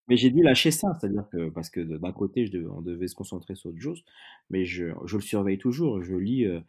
[0.07, 2.81] Mais j'ai dû lâcher ça, c'est-à-dire que parce que de d'un côté, je devais on
[2.81, 4.03] devait se concentrer sur autre chose,
[4.49, 6.01] mais je je le surveille toujours.
[6.03, 6.63] Je lis, heu,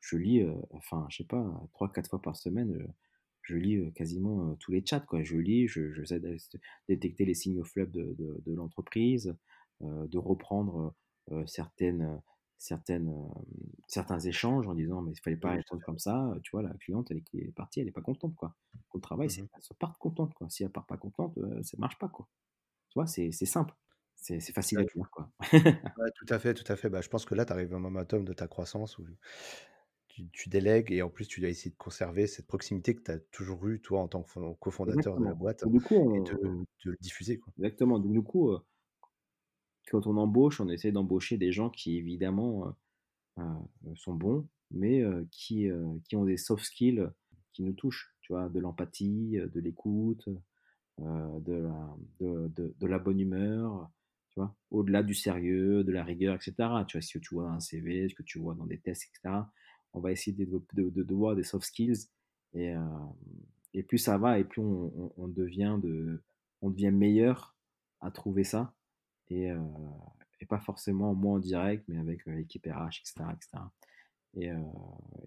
[0.00, 1.44] je lis, enfin, je sais pas,
[1.74, 2.86] 3-4 fois par semaine,
[3.42, 5.22] je lis, quasiment, tous les chats, quoi.
[5.22, 6.36] Je lis, je j'essaie de
[6.88, 9.36] détecter les signaux faibles de de de l'entreprise,
[9.82, 10.94] de reprendre,
[11.46, 12.20] certaines,
[12.58, 13.12] certaines,
[13.88, 15.84] certains échanges en disant: «Mais il fallait pas répondre fait.
[15.84, 16.62] comme ça», tu vois?
[16.62, 18.54] La cliente, elle est partie, elle est pas contente, quoi.
[18.92, 19.46] Au travail, c'est mh.
[19.52, 20.48] qu'elle se parte contente, quoi.
[20.50, 22.28] Si elle part pas contente, ça marche pas, quoi.
[22.90, 23.06] Tu vois?
[23.08, 23.74] C'est simple,
[24.16, 25.30] c'est facile Ouais, à dire, quoi.
[25.98, 26.88] ouais, tout à fait, tout à fait.
[26.90, 29.06] Bah, je pense que là, tu arrives à un momentum de ta croissance où
[30.08, 33.10] tu tu délègues et en plus, tu dois essayer de conserver cette proximité que tu
[33.12, 36.48] as toujours eue, toi, en tant que fon cofondateur de la boîte Et de
[36.84, 37.52] de le diffuser, quoi.
[37.58, 38.56] exactement, donc du coup,
[39.90, 42.72] quand on embauche, on essaie d'embaucher des gens qui évidemment, heu
[43.40, 45.68] heu, sont bons, mais qui,
[46.08, 47.08] qui ont des soft skills
[47.52, 48.48] qui nous touchent, tu vois?
[48.50, 50.28] De l'empathie, de l'écoute,
[52.20, 53.90] de la bonne humeur,
[54.30, 54.56] tu vois?
[54.70, 57.06] Au-delà du sérieux, de la rigueur et cetera, tu vois?
[57.12, 59.52] Que tu vois dans un CV, ce que tu vois dans des tests et cetera.
[59.92, 62.08] On va essayer de de voir des soft skills
[62.54, 62.74] et
[63.74, 66.22] et plus ça va et plus on devient de
[66.62, 67.56] on devient meilleur
[68.00, 68.74] à trouver ça
[69.30, 73.32] et pas forcément moi en direct, mais avec, l'équipe RH et cetera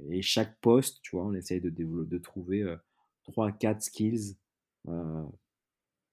[0.09, 2.79] et chaque poste, tu vois, on essaye de de trouver, heu,
[3.23, 4.37] 3-4 skills,
[4.89, 5.25] heu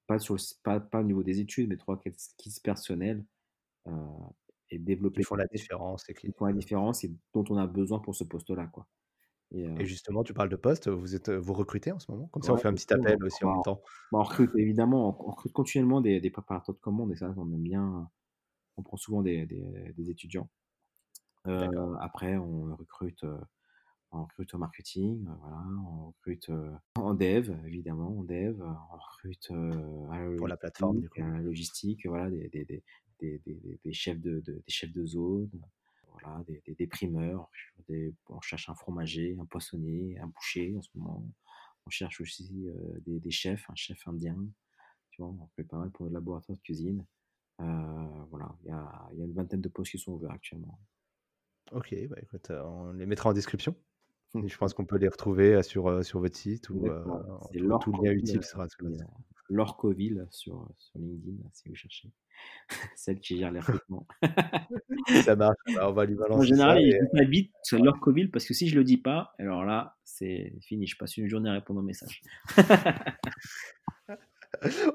[0.08, 3.24] pas sur le s pas pas au niveau des études, mais 3-4 skills personnels,
[4.70, 4.78] et
[5.14, 7.66] Qui développer font la différence et qui qui font la différence et dont on a
[7.66, 8.86] besoin pour ce poste-là, quoi
[9.52, 12.26] et justement, tu parles de poste, vous êtes, vous recrutez en ce moment?
[12.28, 13.80] Comme ça, on fait un petit appel on aussi en même temps.
[14.12, 17.52] on recrute évidemment, on on recrute continuellement des des préparateurs de commandes et ça, on
[17.52, 18.10] aime bien,
[18.76, 20.50] on prend souvent des des des étudiants.
[22.00, 23.24] Après on recrute,
[24.12, 26.50] on recrute au marketing, voilà, on recrute,
[26.96, 29.50] en dev évidemment, en dev, on recrute,
[30.12, 32.82] à Pour la plateforme, à la logistique, voilà, des
[33.20, 35.50] des chefs de de des chefs de zone,
[36.26, 37.50] voilà, des des des primeurs,
[37.88, 41.24] des on cherche un fromager, un poissonnier, un boucher en ce moment.
[41.86, 44.36] On cherche aussi, heu, des chefs, un chef indien,
[45.10, 45.30] tu vois?
[45.32, 47.06] On fait pas mal pour le laboratoire de cuisine.
[47.60, 47.64] Heu,
[48.30, 50.80] voilà, il y a il y a une vingtaine de postes qui sont ouverts actuellement.
[51.72, 53.74] OK, bah, écoute, heu, on les mettra en description
[54.42, 56.90] et je pense qu'on peut les retrouver, sur, sur votre site ou,
[57.56, 58.86] tout tout lien utile sera sous
[59.46, 59.56] la c'est, heu, description.
[59.56, 62.10] Laure Coville sur, sur LinkedIn, si vous cherchez.
[62.96, 64.06] Celle qui gère les recrutements.
[65.24, 67.78] Ça marche, on va lui En balancer ça général, et je dis ça vite, c'est
[67.78, 71.16] Laure Coville, parce que si je le dis pas, alors là, c'est fini, je passe
[71.16, 72.22] une journée à répondre aux messages.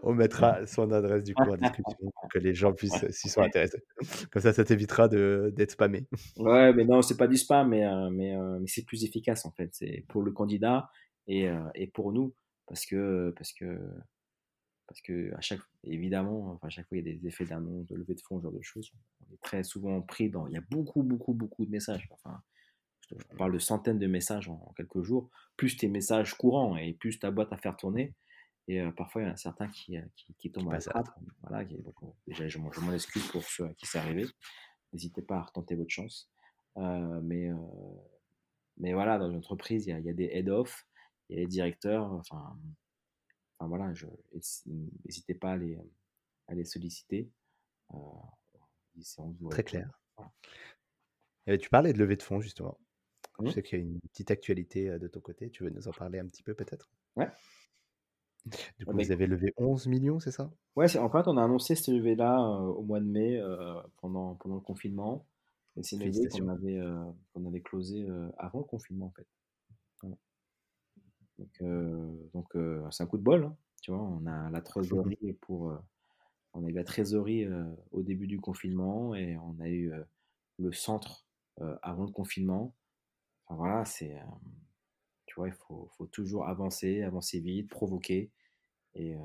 [0.03, 3.41] on mettra son adresse, du coup, en description pour que les gens puissent, s'ils sont
[3.41, 3.83] intéressés.
[4.31, 6.07] Comme ça, ça t'évitera d'être spammé.
[6.37, 9.51] Ouais, mais non, c'est pas du spam, mais, mais, heu, mais c'est plus efficace en
[9.51, 9.69] fait.
[9.73, 10.89] C'est pour le candidat
[11.27, 12.33] et, heu, et pour nous,
[12.67, 13.79] parce que, parce que,
[14.91, 17.87] parce que à chaque, évidemment, enfin, à chaque fois, il y a des effets d'annonce,
[17.87, 18.91] de levée de fonds, ce genre de choses.
[19.21, 22.07] On est très souvent pris dans, il y a beaucoup, beaucoup, beaucoup de messages.
[22.11, 22.41] Enfin,
[23.01, 25.87] je te je te parle de centaines de messages en, en quelques jours, plus tes
[25.87, 28.13] messages courants et plus ta boîte à faire tourner.
[28.67, 30.05] Et euh, parfois, il y en a certains qui, euh,
[30.37, 31.09] qui, tombent à la trappe.
[31.41, 33.97] Voilà, qui- donc, euh, déjà, je, m'en je m'en excuse pour ceux à qui c'est
[33.97, 34.25] arrivé.
[34.93, 36.29] N'hésitez pas à retenter votre chance.
[36.77, 37.55] Euh, mais, euh,
[38.77, 40.85] mais voilà, dans une entreprise, il y a, il y a des head-off,
[41.29, 42.11] il y a les directeurs.
[42.11, 42.57] Enfin,
[43.61, 44.07] enfin voilà, je,
[45.05, 45.77] n'hésitez pas à les,
[46.47, 47.29] à les solliciter.
[47.93, 47.97] Euh,
[49.49, 49.99] Très clair.
[50.17, 50.31] Voilà.
[51.47, 52.79] Et tu parlais de levée de fonds, justement.
[53.43, 55.49] Je sais qu'il y a une petite actualité, heu, de ton côté.
[55.49, 56.91] Tu veux nous en parler un petit peu, peut-être?
[57.15, 57.29] Ouais.
[58.77, 60.51] Du coup, bah, vous avez levé 11 millions, c'est ça?
[60.75, 63.41] Ouais, en fait, on a annoncé cette levée-là, au mois de mai,
[63.97, 65.27] pendant pendant le confinement
[65.77, 66.81] et c'est une levée qu'on avait,
[67.33, 69.27] qu'on avait closée, avant le confinement, en fait.
[71.41, 74.01] Donc donc heu, c'est un coup de bol, hein, tu vois?
[74.01, 75.79] On a la trésorerie pour, heu,
[76.53, 77.47] on a eu la trésorerie,
[77.91, 79.93] au début du confinement et on a eu,
[80.59, 81.25] le centre,
[81.83, 82.75] avant le confinement.
[83.47, 84.17] Enfin voilà, c'est,
[85.25, 88.31] tu vois, il faut faut toujours avancer, avancer vite, provoquer
[88.95, 89.15] et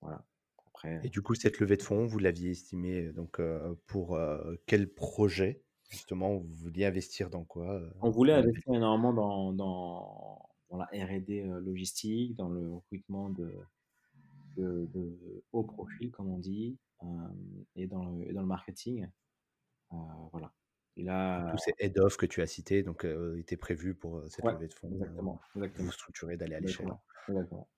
[0.00, 0.24] voilà.
[0.66, 3.40] Après Et du coup, cette levée de fonds, vous l'aviez estimée, donc,
[3.86, 4.18] pour,
[4.66, 5.62] quel projet?
[5.90, 11.42] Justement, vous vouliez investir dans quoi, On voulait investir énormément dans dans dans la R&D,
[11.46, 13.52] heu, logistique, dans le recrutement de
[14.56, 19.08] de de haut profil, comme on dit, hem et dans le et dans le marketing,
[19.92, 19.96] heu,
[20.32, 20.54] voilà
[20.96, 23.06] et là, tous ces head-off que tu as cités, donc
[23.38, 25.40] étaient prévus pour, cette ouais, levée de fonds, heu, exactement,
[25.76, 27.68] vous exactement, structurer, d'aller à l'échelle exactement, exactement.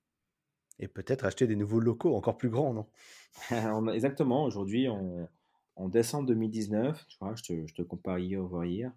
[0.81, 2.89] et peut-être acheter des nouveaux locaux encore plus grands, non?
[3.95, 5.29] Exactement, aujourd'hui, on
[5.77, 8.93] en décembre 2019, tu vois, je te je te compare year over year,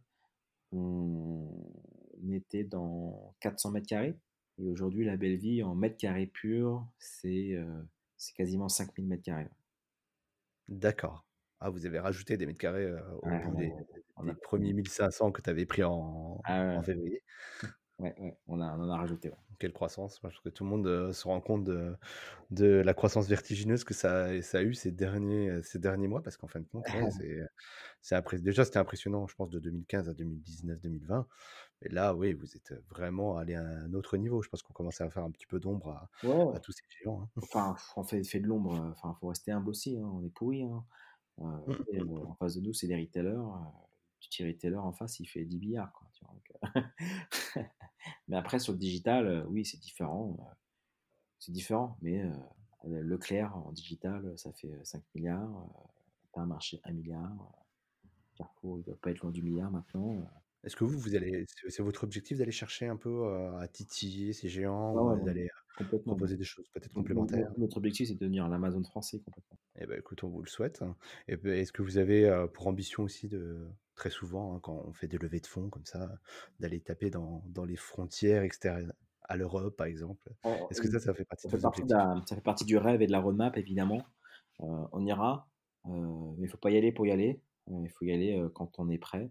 [0.73, 1.47] on
[2.31, 4.15] était dans 400 carrés
[4.59, 7.57] et aujourd'hui, la belle vie en mètres carrés purs, c'est,
[8.17, 9.49] c'est quasiment 5000 carrés.
[10.67, 11.25] D'accord.
[11.59, 13.73] Ah, vous avez rajouté des mètres carrés, heu, au Ouais, bout on a des
[14.15, 17.23] on des premiers 1 500 que tu avais pris en ah en février.
[17.99, 19.37] ouais, ouais, on a on en a rajouté, ouais.
[19.59, 20.19] Quelle croissance!
[20.19, 21.95] Parce que tout le monde, heu, se rend compte de
[22.51, 26.07] de la croissance vertigineuse que ça a ça a eu ces derniers, heu, ces derniers
[26.07, 27.39] mois parce qu'en fin de compte, ouais, c'est,
[28.41, 31.27] déjà, c'était impressionnant, je pense, de 2015 à 2019-2020.
[31.81, 34.41] Et là, oui, vous êtes, vraiment allés à un autre niveau.
[34.41, 36.09] Je pense qu'on commençait à faire un petit peu d'ombre à
[36.51, 37.29] à tous ces géants, hein.
[37.37, 40.63] enfin, on fait fait de l'ombre, enfin, faut rester humble aussi, hein, on est pourris,
[40.63, 40.85] hein.
[41.65, 42.27] Mmh, tu mmh, mmh.
[42.27, 43.65] en face de nous, c'est des retailers, heu,
[44.19, 46.33] petit retailer en face, il fait 10 billards, quoi, tu vois?
[46.35, 46.81] Donc, heu,
[48.27, 50.37] mais après sur le digital, oui, c'est différent,
[51.39, 52.23] c'est différent, mais
[52.85, 55.71] Leclerc en digital, ça fait, heu, 5 000 000
[56.33, 57.55] tu un marché 1 000 000
[58.35, 60.27] Carrefour, il doit pas être loin du milliard maintenant.
[60.63, 63.27] Est-ce que vous, vous allez c'est c'est votre objectif d'aller chercher un peu,
[63.59, 66.13] à titiller ces géants ou, ouais, ouais, d'aller, complètement.
[66.13, 67.51] proposer des choses peut-être no complémentaires?
[67.51, 69.57] no notre objectif, c'est de devenir l'Amazon français complètement.
[69.79, 70.83] Eh ben, écoute, on vous le souhaite
[71.27, 74.93] et beh, est-ce que vous avez, pour ambition aussi de très souvent, hein, quand on
[74.93, 76.17] fait des levées de fonds comme ça,
[76.59, 80.31] d'aller taper dans dans les frontières extérieures à l'Europe, par exemple?
[80.69, 81.97] Est-ce que ça, ça fait partie ça de fait vos partie de objectifs?
[81.97, 84.01] la ça fait partie du rêve et de la roadmap évidemment.
[84.59, 85.49] On ira,
[85.85, 87.41] mais il faut pas y aller pour y aller.
[87.67, 89.29] Il faut y aller, quand on est prêt.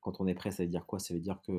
[0.00, 0.98] Quand on est prêt, ça veut dire quoi?
[0.98, 1.52] Ça veut dire que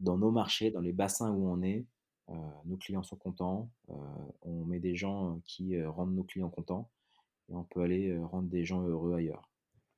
[0.00, 1.86] dans nos marchés, dans les bassins où on est,
[2.28, 2.34] heu,
[2.66, 3.94] nos clients sont contents, heu,
[4.42, 6.90] on met des gens, heu, qui, rendent nos clients contents
[7.50, 9.50] et on peut aller, rendre des gens heureux ailleurs.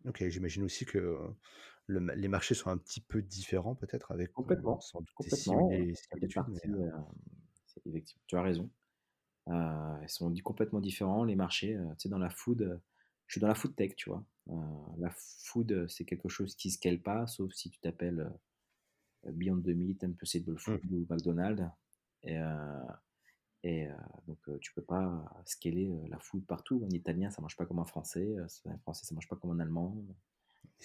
[0.07, 1.19] OK, j'imagine aussi que,
[1.87, 6.43] le les marchés sont un petit peu différents peut-être avec, Complètement, sans doute complètement, similitudes,
[6.49, 6.73] mais,
[8.27, 8.71] tu as raison.
[9.49, 12.81] Ils sont complètement différents les marchés, tu sais dans la food,
[13.33, 14.25] je suis dans la food tech, tu vois?
[14.51, 14.55] Heu,
[14.99, 18.21] la food, c'est quelque chose qui scale pas sauf si tu t'appelles,
[19.27, 21.65] heu, Beyond Meat, Impossible mmh, Food ou McDonald's
[22.25, 22.81] et heu
[23.65, 23.95] et heu,
[24.29, 26.85] donc tu peux pas scaler, la food partout.
[26.91, 29.61] Un Italien, ça mange pas comme un Français, un Français, ça mange pas comme un
[29.61, 29.97] Allemand,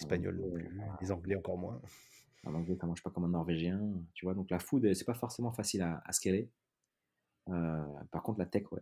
[0.01, 1.81] un Anglais, espagnol non plus, les Anglais encore moins.
[2.45, 3.79] un Anglais, ça mange pas comme un Norvégien,
[4.15, 4.33] tu vois?
[4.33, 6.51] Donc la food, heu, c'est pas forcément facile à à scaler.
[8.11, 8.81] Par contre la tech, ouais.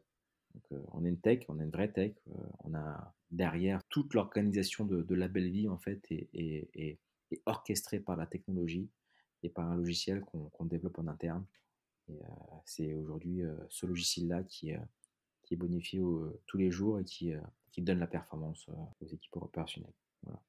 [0.55, 3.83] Donc, heu, on est une tech, on est une vraie tech, heu, on a derrière
[3.89, 6.99] toute l'organisation de de la belle vie en fait est est est
[7.31, 8.89] est orchestrée par la technologie
[9.43, 11.45] et par un logiciel qu'on développe en interne
[12.09, 12.27] et heu,
[12.65, 17.33] c'est aujourd'hui, ce logiciel-là qui, est bonifié au tous les jours et qui,
[17.77, 18.67] donne la performance,
[19.01, 19.93] aux équipes opérationnelles.
[20.23, 20.41] Voilà.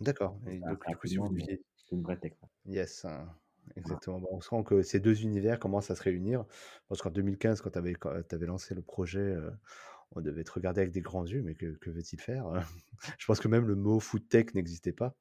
[0.00, 2.48] D'accord et donc du coup, si vous rapidement, mais deviez c'est une vraie tech, ouais.
[2.66, 3.34] yes, hein.
[3.76, 4.18] Exactement.
[4.20, 6.44] Bon, on sent que ces 2 univers commencent à se réunir
[6.88, 7.94] parce qu'en 2015, quand tu avais
[8.32, 9.52] avais lancé le projet, heu,
[10.12, 12.46] on devait te regarder avec des grands yeux, mais que que veut-il faire?
[13.18, 15.16] Je pense que même le mot food tech n'existait pas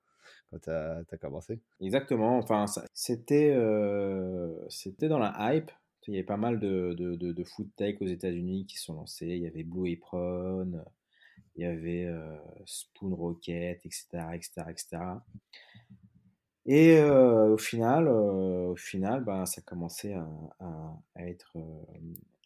[0.51, 1.61] quand tu as as commencé.
[1.79, 3.53] Exactement, enfin c'était,
[4.69, 5.71] c'était dans la hype.
[6.07, 8.85] Il y avait pas mal de de de de food tech aux États-Unis qui se
[8.85, 9.27] sont lancés.
[9.27, 10.83] Il y avait Blue Apron,
[11.55, 15.25] il y avait, heu, Spoon Rocket et cetera et cetera
[16.65, 20.27] et au final, au final, bah, ça commençait à
[20.59, 21.57] à à être,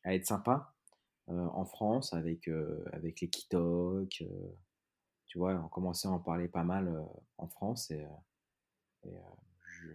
[0.03, 0.73] à être sympa,
[1.27, 2.49] en France avec,
[2.93, 4.23] avec les Kitok,
[5.27, 5.53] tu vois?
[5.63, 7.05] On commençait à en parler pas mal,
[7.37, 8.05] en France et
[9.05, 9.17] et
[9.67, 9.89] je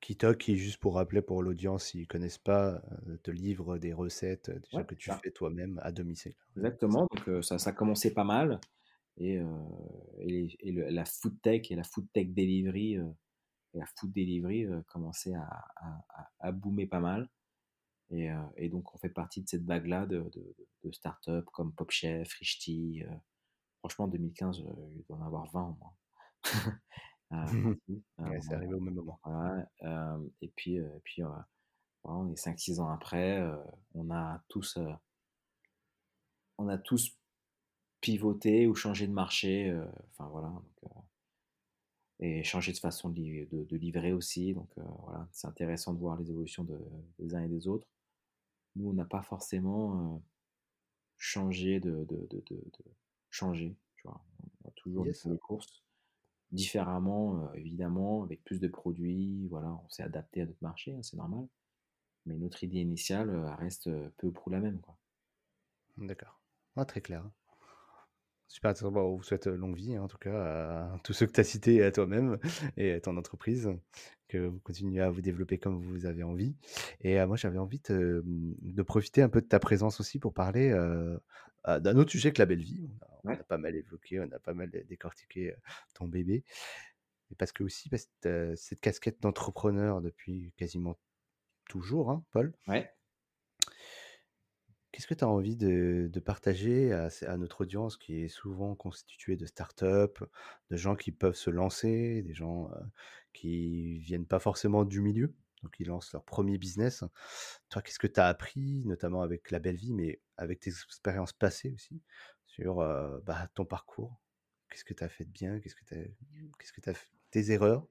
[0.00, 2.82] Kitok qui, juste pour rappeler pour l'audience, s'ils connaissent pas,
[3.22, 5.22] te livre des recettes, heu, déjà ouais, que tu ça.
[5.22, 6.34] fais toi-même à domicile.
[6.56, 8.60] Exactement, donc ça ça commençait pas mal
[9.18, 9.40] et
[10.20, 12.98] et et le la food tech et la food tech delivery,
[13.78, 15.64] et la food delivery, heu, commençait à
[16.40, 17.28] à boomer pas mal
[18.10, 21.74] et heu et donc on fait partie de cette vague-là de de de start-up comme
[21.74, 23.10] Popchef, Richti, heu,
[23.80, 25.94] franchement en 2015, heu, il doit en avoir 20 au moins.
[28.18, 29.20] Ouais, c'est arrivé au même moment.
[29.24, 29.68] voilà,
[30.40, 31.46] et puis, et puis, voilà,
[32.04, 33.42] on est 5-6 ans après,
[33.94, 34.78] on a tous,
[36.58, 37.18] on a tous
[38.00, 39.72] pivoté ou changé de marché,
[40.10, 40.48] enfin voilà,
[40.82, 40.92] donc
[42.20, 45.94] et changer de façon de li de de livrer aussi, donc heu, voilà, c'est intéressant
[45.94, 46.78] de voir les évolutions de
[47.18, 47.88] des uns et des autres.
[48.76, 50.22] Nous, on n'a pas forcément, heu,
[51.18, 52.06] changé de
[53.30, 54.24] changer, tu vois?
[54.64, 55.22] On a toujours Yes.
[55.22, 55.84] fait les courses
[56.52, 61.02] différemment, heu, évidemment, avec plus de produits, voilà, on s'est adapté à notre marché, hein,
[61.02, 61.48] c'est normal,
[62.26, 64.98] mais notre idée initiale, reste, peu ou prou la même, quoi.
[65.98, 66.40] D'accord.
[66.76, 67.30] Ah, très clair.
[68.48, 68.72] Super.
[68.90, 71.40] Bon, on vous souhaite longue vie, hein, en tout cas, à tous ceux que tu
[71.40, 72.38] as cités et à toi-même
[72.78, 73.70] et à ton entreprise,
[74.26, 76.56] que vous continuez à vous développer comme vous avez envie.
[77.02, 80.70] Et moi, j'avais envie de, de, profiter un peu de ta présence aussi pour parler
[80.70, 81.18] euh,
[81.66, 82.88] d'un autre sujet que la belle vie.
[83.22, 85.54] On a, on a, pas mal évoqué, on a pas mal décortiqué
[85.94, 86.42] ton bébé.
[87.30, 90.98] Et parce que aussi, parce que cette casquette d'entrepreneur depuis quasiment
[91.68, 92.54] toujours, hein, Paul.
[92.66, 92.90] Ouais.
[94.98, 98.74] Qu'est-ce que tu as envie de, de partager à, à, notre audience qui est souvent
[98.74, 100.24] constituée de startups,
[100.70, 102.80] de gens qui peuvent se lancer, des gens euh,
[103.32, 105.32] qui viennent pas forcément du milieu,
[105.62, 107.04] donc ils lancent leur premier business.
[107.68, 111.32] Toi, qu'est-ce que tu as appris, notamment avec la belle vie, mais avec tes expériences
[111.32, 112.02] passées aussi,
[112.44, 114.20] sur euh, bah, ton parcours?
[114.68, 115.60] Qu'est-ce que tu as fait de bien?
[115.60, 116.02] Qu'est-ce que tu as,
[116.58, 117.86] qu'est-ce que as fait Tes erreurs?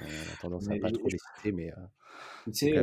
[0.00, 1.70] On a tendance à pas trop les citer, mais.
[1.70, 1.86] Euh,
[2.46, 2.82] tu sais,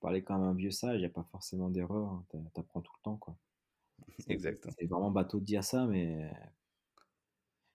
[0.00, 2.80] parlais quand même un vieux sage, il n'y a pas forcément d'erreur, hein, tu apprends
[2.80, 3.16] tout le temps.
[3.16, 3.36] quoi.
[4.28, 4.68] Exact.
[4.78, 6.30] C'est vraiment bateau de dire ça, mais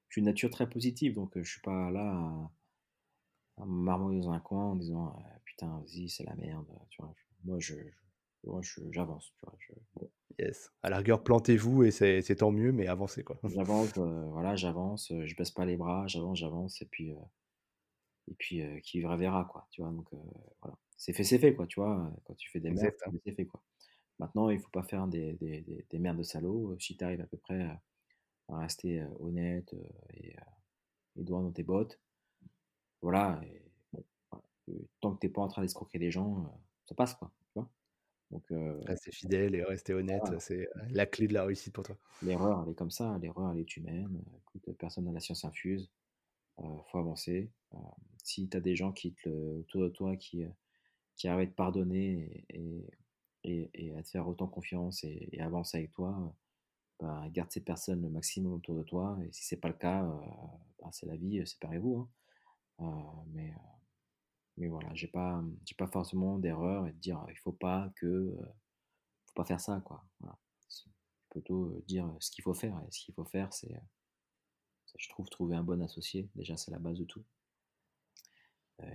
[0.07, 2.51] je suis une nature très positive, donc je suis pas là à,
[3.61, 5.15] à me dans un coin en disant
[5.45, 6.67] putain, vas-y, c'est la merde.
[6.89, 7.13] Tu vois,
[7.43, 7.75] moi, je,
[8.91, 9.33] j'avance.
[9.59, 10.09] Tu vois,
[10.39, 10.71] Yes.
[10.81, 13.37] À la rigueur, plantez-vous et c'est tant mieux, mais avancez quoi.
[13.55, 17.11] J'avance, voilà, j'avance, je baisse pas les bras, j'avance, j'avance, et puis,
[18.27, 19.67] et puis qui verra verra quoi.
[19.71, 20.07] Tu vois, donc
[20.61, 22.13] voilà c'est fait, c'est fait, quoi, tu vois.
[22.25, 22.93] Quand tu fais des merdes,
[23.25, 23.59] c'est fait, quoi.
[24.19, 26.77] Maintenant, il faut pas faire des, des, des, merdes de salauds.
[26.77, 27.81] Si tu arrives à peu près à,
[28.49, 29.73] rester honnête
[30.13, 30.35] et,
[31.15, 31.99] et, droit dans tes bottes,
[33.01, 33.41] voilà.
[34.99, 37.31] tant que tu n'es pas en train d'escroquer les gens, ça passe, quoi.
[37.47, 37.67] Tu vois?
[38.29, 38.45] Donc,
[38.85, 41.97] rester fidèle et rester honnête, c'est la clé de la réussite pour toi.
[42.21, 43.17] L'erreur, elle est comme ça.
[43.17, 44.21] L'erreur, elle est humaine.
[44.37, 45.89] Écoute, personne n'a la science infuse.
[46.59, 47.49] Il faut avancer.
[48.23, 50.45] si tu as des gens qui te, autour de toi qui
[51.21, 55.91] qui arrive à te pardonner et, à te faire autant confiance et, et avance avec
[55.91, 56.35] toi,
[56.99, 59.19] bah, garde ces personnes le maximum autour de toi.
[59.23, 60.19] Et si c'est pas le cas, euh,
[60.79, 62.09] bah, c'est la vie, séparez-vous.
[62.79, 62.85] Hein.
[62.87, 63.53] Euh, mais,
[64.57, 65.43] euh, voilà, j'ai pas,
[65.77, 68.35] pas forcément d'erreur et de dire il faut pas que,
[69.25, 70.03] faut pas faire ça quoi.
[70.19, 70.37] Voilà.
[71.29, 72.79] Plutôt dire ce qu'il faut faire.
[72.87, 73.79] Et ce qu'il faut faire, c'est,
[74.97, 76.29] je trouve, trouver un bon associé.
[76.35, 77.23] Déjà, c'est la base de tout.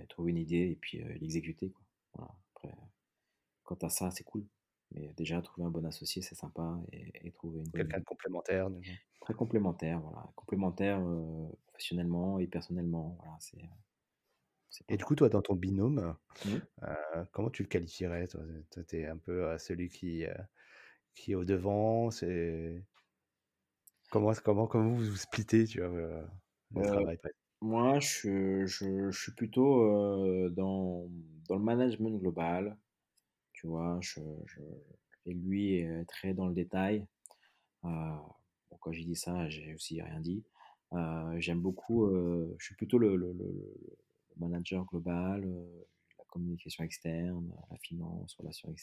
[0.09, 1.86] trouver une idée et puis l'exécuter quoi.
[2.19, 2.75] Après,
[3.63, 4.45] quant à ça, c'est cool.
[4.91, 6.79] Mais déjà, trouver un bon associé, c'est sympa.
[6.93, 8.69] Et, trouver une Quelqu'un de complémentaire.
[9.21, 10.29] Très complémentaire, voilà.
[10.35, 13.17] Complémentaire euh, professionnellement et personnellement.
[13.19, 13.57] Voilà, c'est,
[14.89, 16.15] et du coup, toi, dans ton binôme,
[16.45, 16.49] mmh.
[16.83, 18.41] euh, comment tu le qualifierais Toi,
[18.87, 20.25] tu es un peu euh, celui qui,
[21.15, 22.11] qui est au devant.
[22.11, 22.83] C'est...
[24.11, 25.89] Comment, comment, comment vous vous splittez tu vois,
[26.75, 27.17] le travail
[27.61, 31.09] moi, je, je, suis plutôt dans,
[31.47, 32.77] dans le management global,
[33.53, 34.61] tu vois, je, je-
[35.25, 37.05] et lui est très dans le détail.
[37.85, 37.89] Euh,
[38.69, 40.43] bon, quand j'ai dit ça, j'ai aussi rien dit.
[41.39, 42.09] J'aime beaucoup,
[42.57, 43.33] je suis plutôt le, le,
[44.37, 45.41] manager global,
[46.17, 48.73] la communication externe, la finance, relation,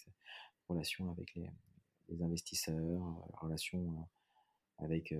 [0.68, 1.48] relation avec les,
[2.08, 3.00] les investisseurs,
[3.32, 4.06] la relation
[4.78, 5.14] avec,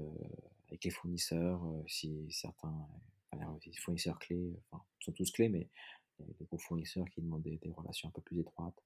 [0.68, 2.86] avec les fournisseurs, si certains
[3.64, 5.68] les fournisseurs clés, enfin, sont tous clés, mais
[6.18, 8.82] les gros fournisseurs qui demandent des, relations un peu plus étroites.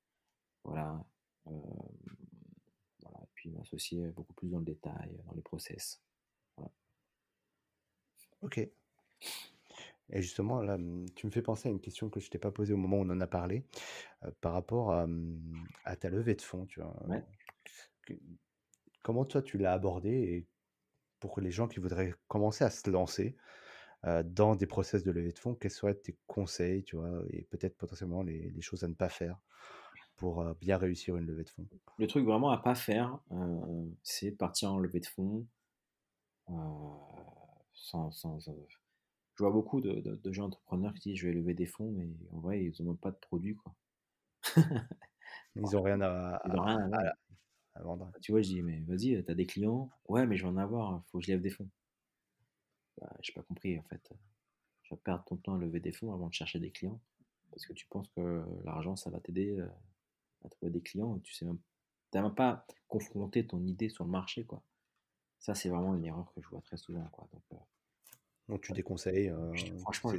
[0.64, 1.04] Voilà.
[1.46, 1.50] Euh,
[3.02, 3.18] voilà.
[3.22, 6.00] Et puis m'associer beaucoup plus dans le détail, dans les process.
[6.56, 6.72] Voilà.
[8.42, 8.58] Ok.
[10.10, 10.78] Et justement, là,
[11.14, 13.02] tu me fais penser à une question que je t'ai pas posée au moment où
[13.02, 13.64] on en a parlé,
[14.24, 15.06] euh, par rapport à,
[15.84, 16.66] à, ta levée de fonds.
[16.66, 16.96] Tu vois.
[19.02, 20.46] Comment toi tu l'as abordé et
[21.20, 23.36] pour les gens qui voudraient commencer à se lancer,
[24.04, 27.76] dans des process de levée de fonds, quels seraient tes conseils, tu vois, et peut-être
[27.76, 29.38] potentiellement les, les, choses à ne pas faire
[30.16, 31.66] pour bien réussir une levée de fonds?
[31.98, 33.18] Le truc vraiment à pas faire,
[34.02, 35.46] c'est partir en levée de fonds
[37.72, 38.38] sans, sans
[39.38, 42.08] je vois beaucoup de, de, gens entrepreneurs qui disent je vais lever des fonds, mais
[42.32, 43.54] en vrai, ils n'ont pas de produit.
[43.54, 43.72] Quoi.
[45.54, 48.10] ils n'ont rien à, rien à, vendre.
[48.20, 49.90] Tu vois, je dis, mais vas-y, tu as des clients?
[50.08, 51.68] Ouais, mais je vais en avoir, il faut que je lève des fonds.
[53.00, 54.12] Bah, j'ai pas compris en fait.
[54.82, 57.00] Tu vas perdre ton temps à lever des fonds avant de chercher des clients
[57.50, 59.68] parce que tu penses que l'argent ça va t'aider euh,
[60.44, 61.18] à trouver des clients.
[61.20, 61.58] Tu sais même,
[62.10, 64.62] t'as même pas confronté ton idée sur le marché quoi.
[65.38, 67.28] Ça c'est vraiment une erreur que je vois très souvent quoi.
[67.32, 69.28] Donc, euh, tu déconseilles.
[69.28, 70.12] Euh, franchement,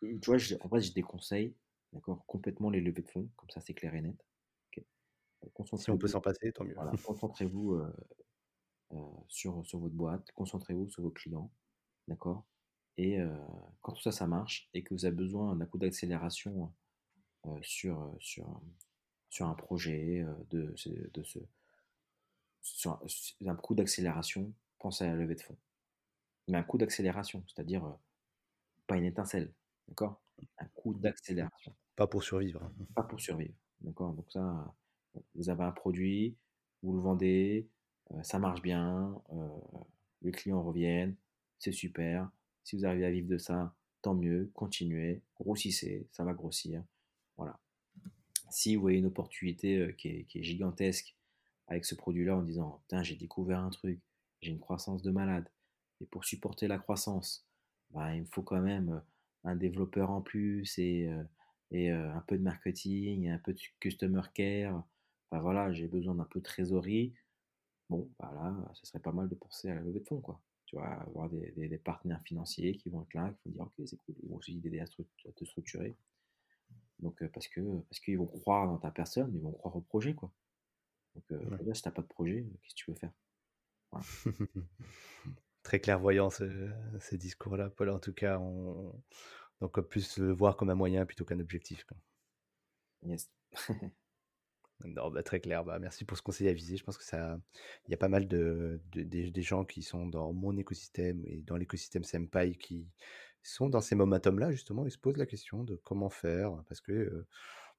[0.00, 1.54] tu vois, en fait je déconseille
[1.92, 4.16] d'accord complètement les levées de fonds comme ça c'est clair et net.
[5.76, 6.76] Si on peut s'en passer, tant mieux.
[7.04, 7.82] concentrez-vous
[9.26, 11.50] sur, sur votre boîte, concentrez-vous sur vos clients
[12.08, 12.44] D'accord?
[12.98, 13.18] Et
[13.80, 16.72] quand tout ça, ça marche et que vous avez besoin d'un coup d'accélération
[17.62, 18.60] sur, sur,
[19.30, 20.74] sur un projet, de,
[21.14, 21.38] de, ce,
[22.60, 23.02] sur,
[23.46, 25.56] un coup d'accélération, pense à la levée de fonds.
[26.48, 27.96] Mais un coup d'accélération, c'est-à-dire
[28.86, 29.52] pas une étincelle,
[29.88, 30.20] d'accord?
[30.58, 31.74] Un coup d'accélération.
[31.96, 32.62] Pas pour survivre.
[32.62, 32.72] Hein.
[32.94, 34.12] Pas pour survivre, d'accord?
[34.12, 34.74] Donc ça,
[35.34, 36.36] vous avez un produit,
[36.82, 37.68] vous le vendez,
[38.22, 39.14] ça marche bien,
[40.20, 41.16] les clients reviennent,
[41.62, 42.28] c'est super.
[42.64, 46.82] Si vous arrivez à vivre de ça, tant mieux, continuez, grossissez, ça va grossir.
[47.36, 47.58] Voilà.
[48.50, 51.16] Si vous voyez une opportunité qui est, gigantesque
[51.68, 54.00] avec ce produit-là en disant j'ai découvert un truc,
[54.40, 55.48] j'ai une croissance de malade,
[56.00, 57.46] et pour supporter la croissance,
[57.90, 59.00] bah, il me faut quand même
[59.44, 61.08] un développeur en plus et,
[61.70, 64.82] et un peu de marketing, un peu de customer care.
[65.30, 67.14] Enfin voilà, j'ai besoin d'un peu de trésorerie.
[67.88, 68.32] Bon, bah
[68.74, 70.40] ce serait pas mal de penser à la levée de fonds, quoi.
[70.72, 73.86] Tu vois, avoir des, des, partenaires financiers qui vont être là, qui vont dire, ok,
[73.86, 75.94] c'est cool, ils vont aussi t'aider à, te structurer.
[76.98, 77.60] Donc, parce que
[77.90, 80.32] parce qu'ils vont croire dans ta personne, ils vont croire au projet, quoi.
[81.14, 83.12] Donc, euh, si t'as pas de projet, qu'est-ce que tu veux faire?
[85.62, 87.90] Très clairvoyant ce, discours-là, Paul.
[87.90, 88.94] En tout cas, on,
[89.60, 91.86] donc plus le voir comme un moyen plutôt qu'un objectif.
[93.02, 93.30] Yes.
[94.84, 95.64] bah, très clair.
[95.64, 96.76] Bah, merci pour ce conseil avisé.
[96.76, 97.38] Je pense que ça,
[97.86, 101.56] il y a pas mal de, des gens qui sont dans mon écosystème et dans
[101.56, 102.88] l'écosystème Senpai qui
[103.42, 104.84] sont dans ces momentum-là justement.
[104.86, 107.26] Ils se posent la question de comment faire parce que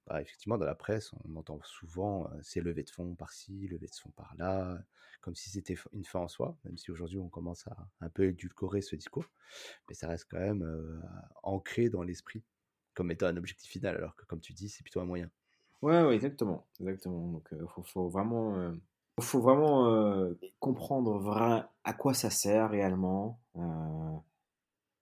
[0.08, 3.96] bah, effectivement, dans la presse, on entend souvent ces levées de fonds par-ci, levées de
[3.96, 4.78] fonds par-là,
[5.22, 8.26] comme si c'était une fin en soi, même si aujourd'hui on commence à un peu
[8.26, 9.26] édulcorer ce discours,
[9.88, 11.02] mais ça reste quand même
[11.44, 12.44] ancré dans l'esprit
[12.94, 15.30] comme étant un objectif final, alors que comme tu dis, c'est plutôt un moyen.
[15.84, 17.28] Ouais, ouais exactement, exactement.
[17.34, 18.72] Donc, il faut, vraiment,
[19.20, 23.38] faut vraiment comprendre à quoi ça sert réellement.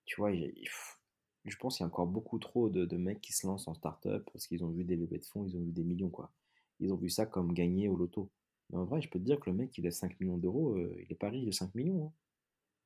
[0.05, 3.67] tu vois, je pense qu'il y a encore beaucoup trop de, mecs qui se lancent
[3.67, 6.09] en start-up parce qu'ils ont vu des levées de fonds, ils ont vu des millions,
[6.09, 6.31] quoi.
[6.79, 8.31] Ils ont vu ça comme gagner au loto.
[8.71, 10.71] Mais en vrai, je peux te dire que le mec, il a 5 millions d'euros,
[10.71, 12.07] euh, il est pas riche de 5 millions.
[12.07, 12.11] Hein.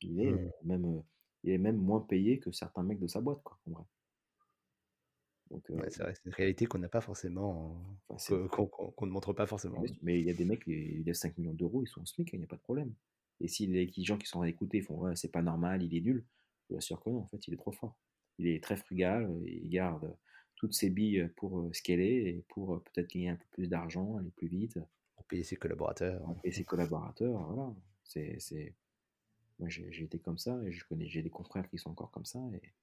[0.01, 0.51] Il, est, mmh.
[0.63, 1.01] même, euh,
[1.43, 3.83] il est même moins payé que certains mecs de sa boîte, quoi, en vrai.
[5.51, 5.57] Euh,
[5.89, 9.83] c'est une réalité qu'on n'a pas forcément, qu'on ne montre pas forcément.
[10.01, 12.33] Mais il y a des mecs, il a 5 millions d'euros, ils sont en SMIC,
[12.33, 12.93] il n'y a pas de problème.
[13.41, 16.01] Et si les gens qui sont à écouter font ouais, c'est pas normal, il est
[16.01, 16.25] nul,
[16.69, 17.95] je sûr que non, en fait, il est trop fort
[18.37, 20.15] il est très frugal, il garde
[20.55, 24.47] toutes ses billes pour scaler et pour peut-être gagner un peu plus d'argent, aller plus
[24.47, 24.79] vite.
[25.15, 26.21] Pour payer ses collaborateurs.
[26.21, 27.73] Pour payer ses collaborateurs, voilà.
[28.03, 28.73] C'est, c'est...
[29.59, 32.25] Moi, j'ai, été comme ça et je connais, j'ai des confrères qui sont encore comme
[32.25, 32.73] ça et,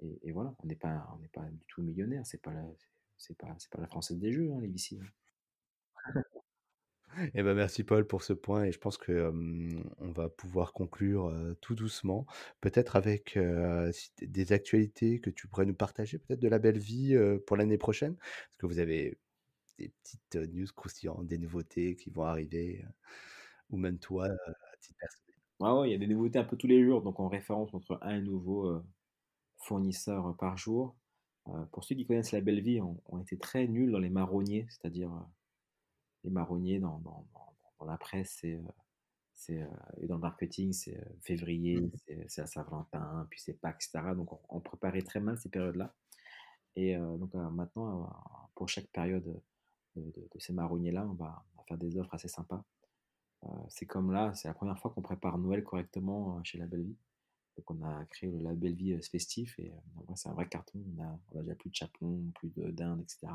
[0.00, 2.64] et, voilà, on n'est pas, on n'est pas du tout millionnaire, c'est pas la,
[3.16, 4.98] c'est pas, c'est pas la française des jeux, hein, les VC.
[7.34, 9.32] Eh ben merci Paul pour ce point et je pense que
[9.98, 12.26] on va pouvoir conclure tout doucement,
[12.60, 13.36] peut-être avec
[14.20, 18.14] des actualités que tu pourrais nous partager, peut-être de la belle vie pour l'année prochaine,
[18.16, 19.18] parce que vous avez
[19.78, 22.84] des petites news croustillantes, des nouveautés qui vont arriver,
[23.70, 25.40] ou même toi à titre personnel.
[25.60, 27.72] Ah ouais, il y a des nouveautés un peu tous les jours, donc on référence
[27.74, 28.80] entre un nouveau
[29.68, 30.96] fournisseur par jour.
[31.72, 34.66] pour ceux qui connaissent la belle vie, on, on était très nuls dans les marronniers,
[34.70, 35.10] c'est-à-dire
[36.24, 37.26] les marronniers dans, dans,
[37.78, 39.66] dans, la presse, euh,
[39.98, 41.90] et dans le marketing, c'est février, mmh.
[42.28, 44.14] c'est, la Saint-Valentin, puis c'est Pâques, etc.
[44.16, 45.94] Donc on, préparait très mal ces périodes-là.
[46.76, 48.10] Et donc maintenant,
[48.54, 49.40] pour chaque période
[49.96, 52.64] de, ces marronniers-là, on va, faire des offres assez sympas.
[53.68, 56.96] c'est comme là, c'est la première fois qu'on prépare Noël correctement chez La Belle Vie.
[57.58, 59.72] Donc on a créé le La Belle Vie festif et
[60.14, 60.80] c'est un vrai carton.
[60.96, 63.26] On a, on a déjà plus de chapons, plus de dinde, etc.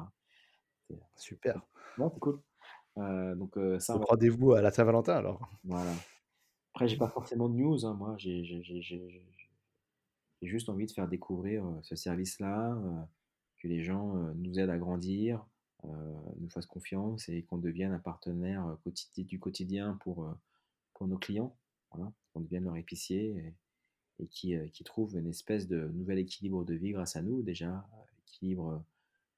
[1.16, 1.62] Super.
[1.98, 2.42] Bon, c'est cool.
[2.98, 5.50] Euh, donc, euh, ça, rendez-vous à la Saint-Valentin alors.
[5.64, 5.94] Voilà.
[6.74, 7.86] Après, j'ai pas forcément de news.
[7.86, 8.44] Hein, moi, j'ai
[10.42, 12.78] juste envie de faire découvrir euh, ce service-là,
[13.58, 15.46] que les gens nous aident à grandir,
[15.84, 20.28] nous fassent confiance et qu'on devienne un partenaire quotidien, du quotidien pour,
[20.94, 21.56] pour nos clients.
[21.92, 23.54] Voilà, qu'on devienne leur épicier et,
[24.20, 27.88] et qui, qui trouvent une espèce de nouvel équilibre de vie grâce à nous, déjà,
[28.28, 28.84] équilibre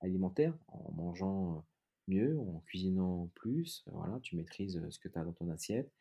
[0.02, 1.66] alimentaire, en mangeant
[2.08, 3.84] mieux, en cuisinant plus.
[3.92, 5.92] Voilà, tu maîtrises ce que tu as dans ton assiette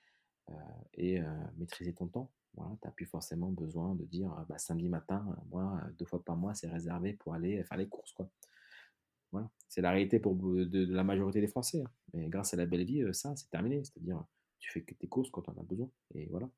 [0.95, 1.21] et
[1.57, 2.31] maîtriser ton temps.
[2.55, 6.37] Voilà, tu n'as plus forcément besoin de dire bah, samedi matin, moi, deux fois par
[6.37, 8.13] mois, c'est réservé pour aller faire les courses.
[8.13, 8.29] Quoi.
[9.33, 9.51] Voilà.
[9.69, 11.83] C'est la réalité pour de, la majorité des Français.
[11.83, 11.91] Hein.
[12.13, 13.83] Mais grâce à la belle vie, ça, c'est terminé.
[13.83, 14.25] C'est-à-dire,
[14.61, 15.91] tu fais que tes courses quand tu en as besoin.
[16.15, 16.49] Et voilà.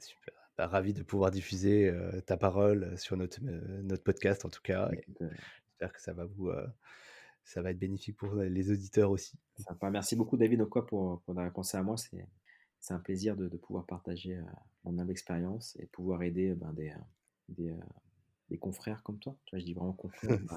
[0.00, 0.47] super.
[0.58, 1.94] Bah, ravi de pouvoir diffuser
[2.26, 4.90] ta parole sur notre, notre podcast, en tout cas.
[5.20, 6.50] J'espère que ça va vous
[7.44, 9.38] ça va être bénéfique pour les auditeurs aussi.
[9.56, 9.88] Sympa.
[9.90, 11.96] Merci beaucoup David quoi, pour, pour avoir pensé à moi.
[11.96, 12.26] C'est,
[12.80, 14.38] c'est un plaisir de, de pouvoir partager
[14.84, 16.92] mon expérience et pouvoir aider ben, des,
[17.48, 17.74] des,
[18.50, 19.36] des confrères comme toi.
[19.44, 20.38] Tu vois, je dis vraiment confrères.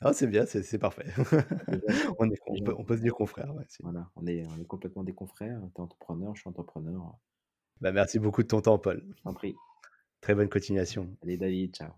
[0.00, 1.06] bah, C'est ah, bien, c'est parfait.
[2.18, 4.46] On est on déjà, peut on peut se dire confrère, ouais, c'est voilà, on est,
[4.46, 5.60] on est complètement des confrères.
[5.74, 7.16] Tu es entrepreneur, je suis entrepreneur.
[7.80, 9.02] Bah, merci beaucoup de ton temps, Paul.
[9.16, 9.54] Je t'en prie.
[10.20, 11.08] Très bonne continuation.
[11.22, 11.90] Allez, David, ciao.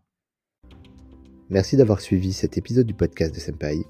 [1.48, 3.84] Merci d'avoir suivi cet épisode du podcast de Senpai.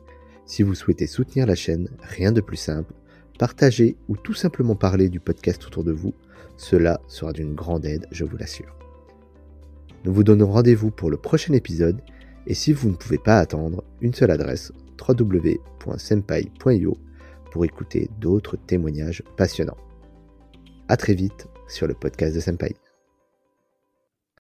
[0.47, 2.95] Si vous souhaitez soutenir la chaîne, rien de plus simple,
[3.39, 6.15] partager ou tout simplement parler du podcast autour de vous,
[6.57, 8.75] cela sera d'une grande aide, je vous l'assure.
[10.05, 12.01] Nous vous donnons rendez-vous pour le prochain épisode
[12.47, 14.73] et si vous ne pouvez pas attendre, une seule adresse
[15.07, 16.99] www.senpai.io
[17.53, 19.77] pour écouter d'autres témoignages passionnants.
[20.89, 22.75] À très vite sur le podcast de Senpai.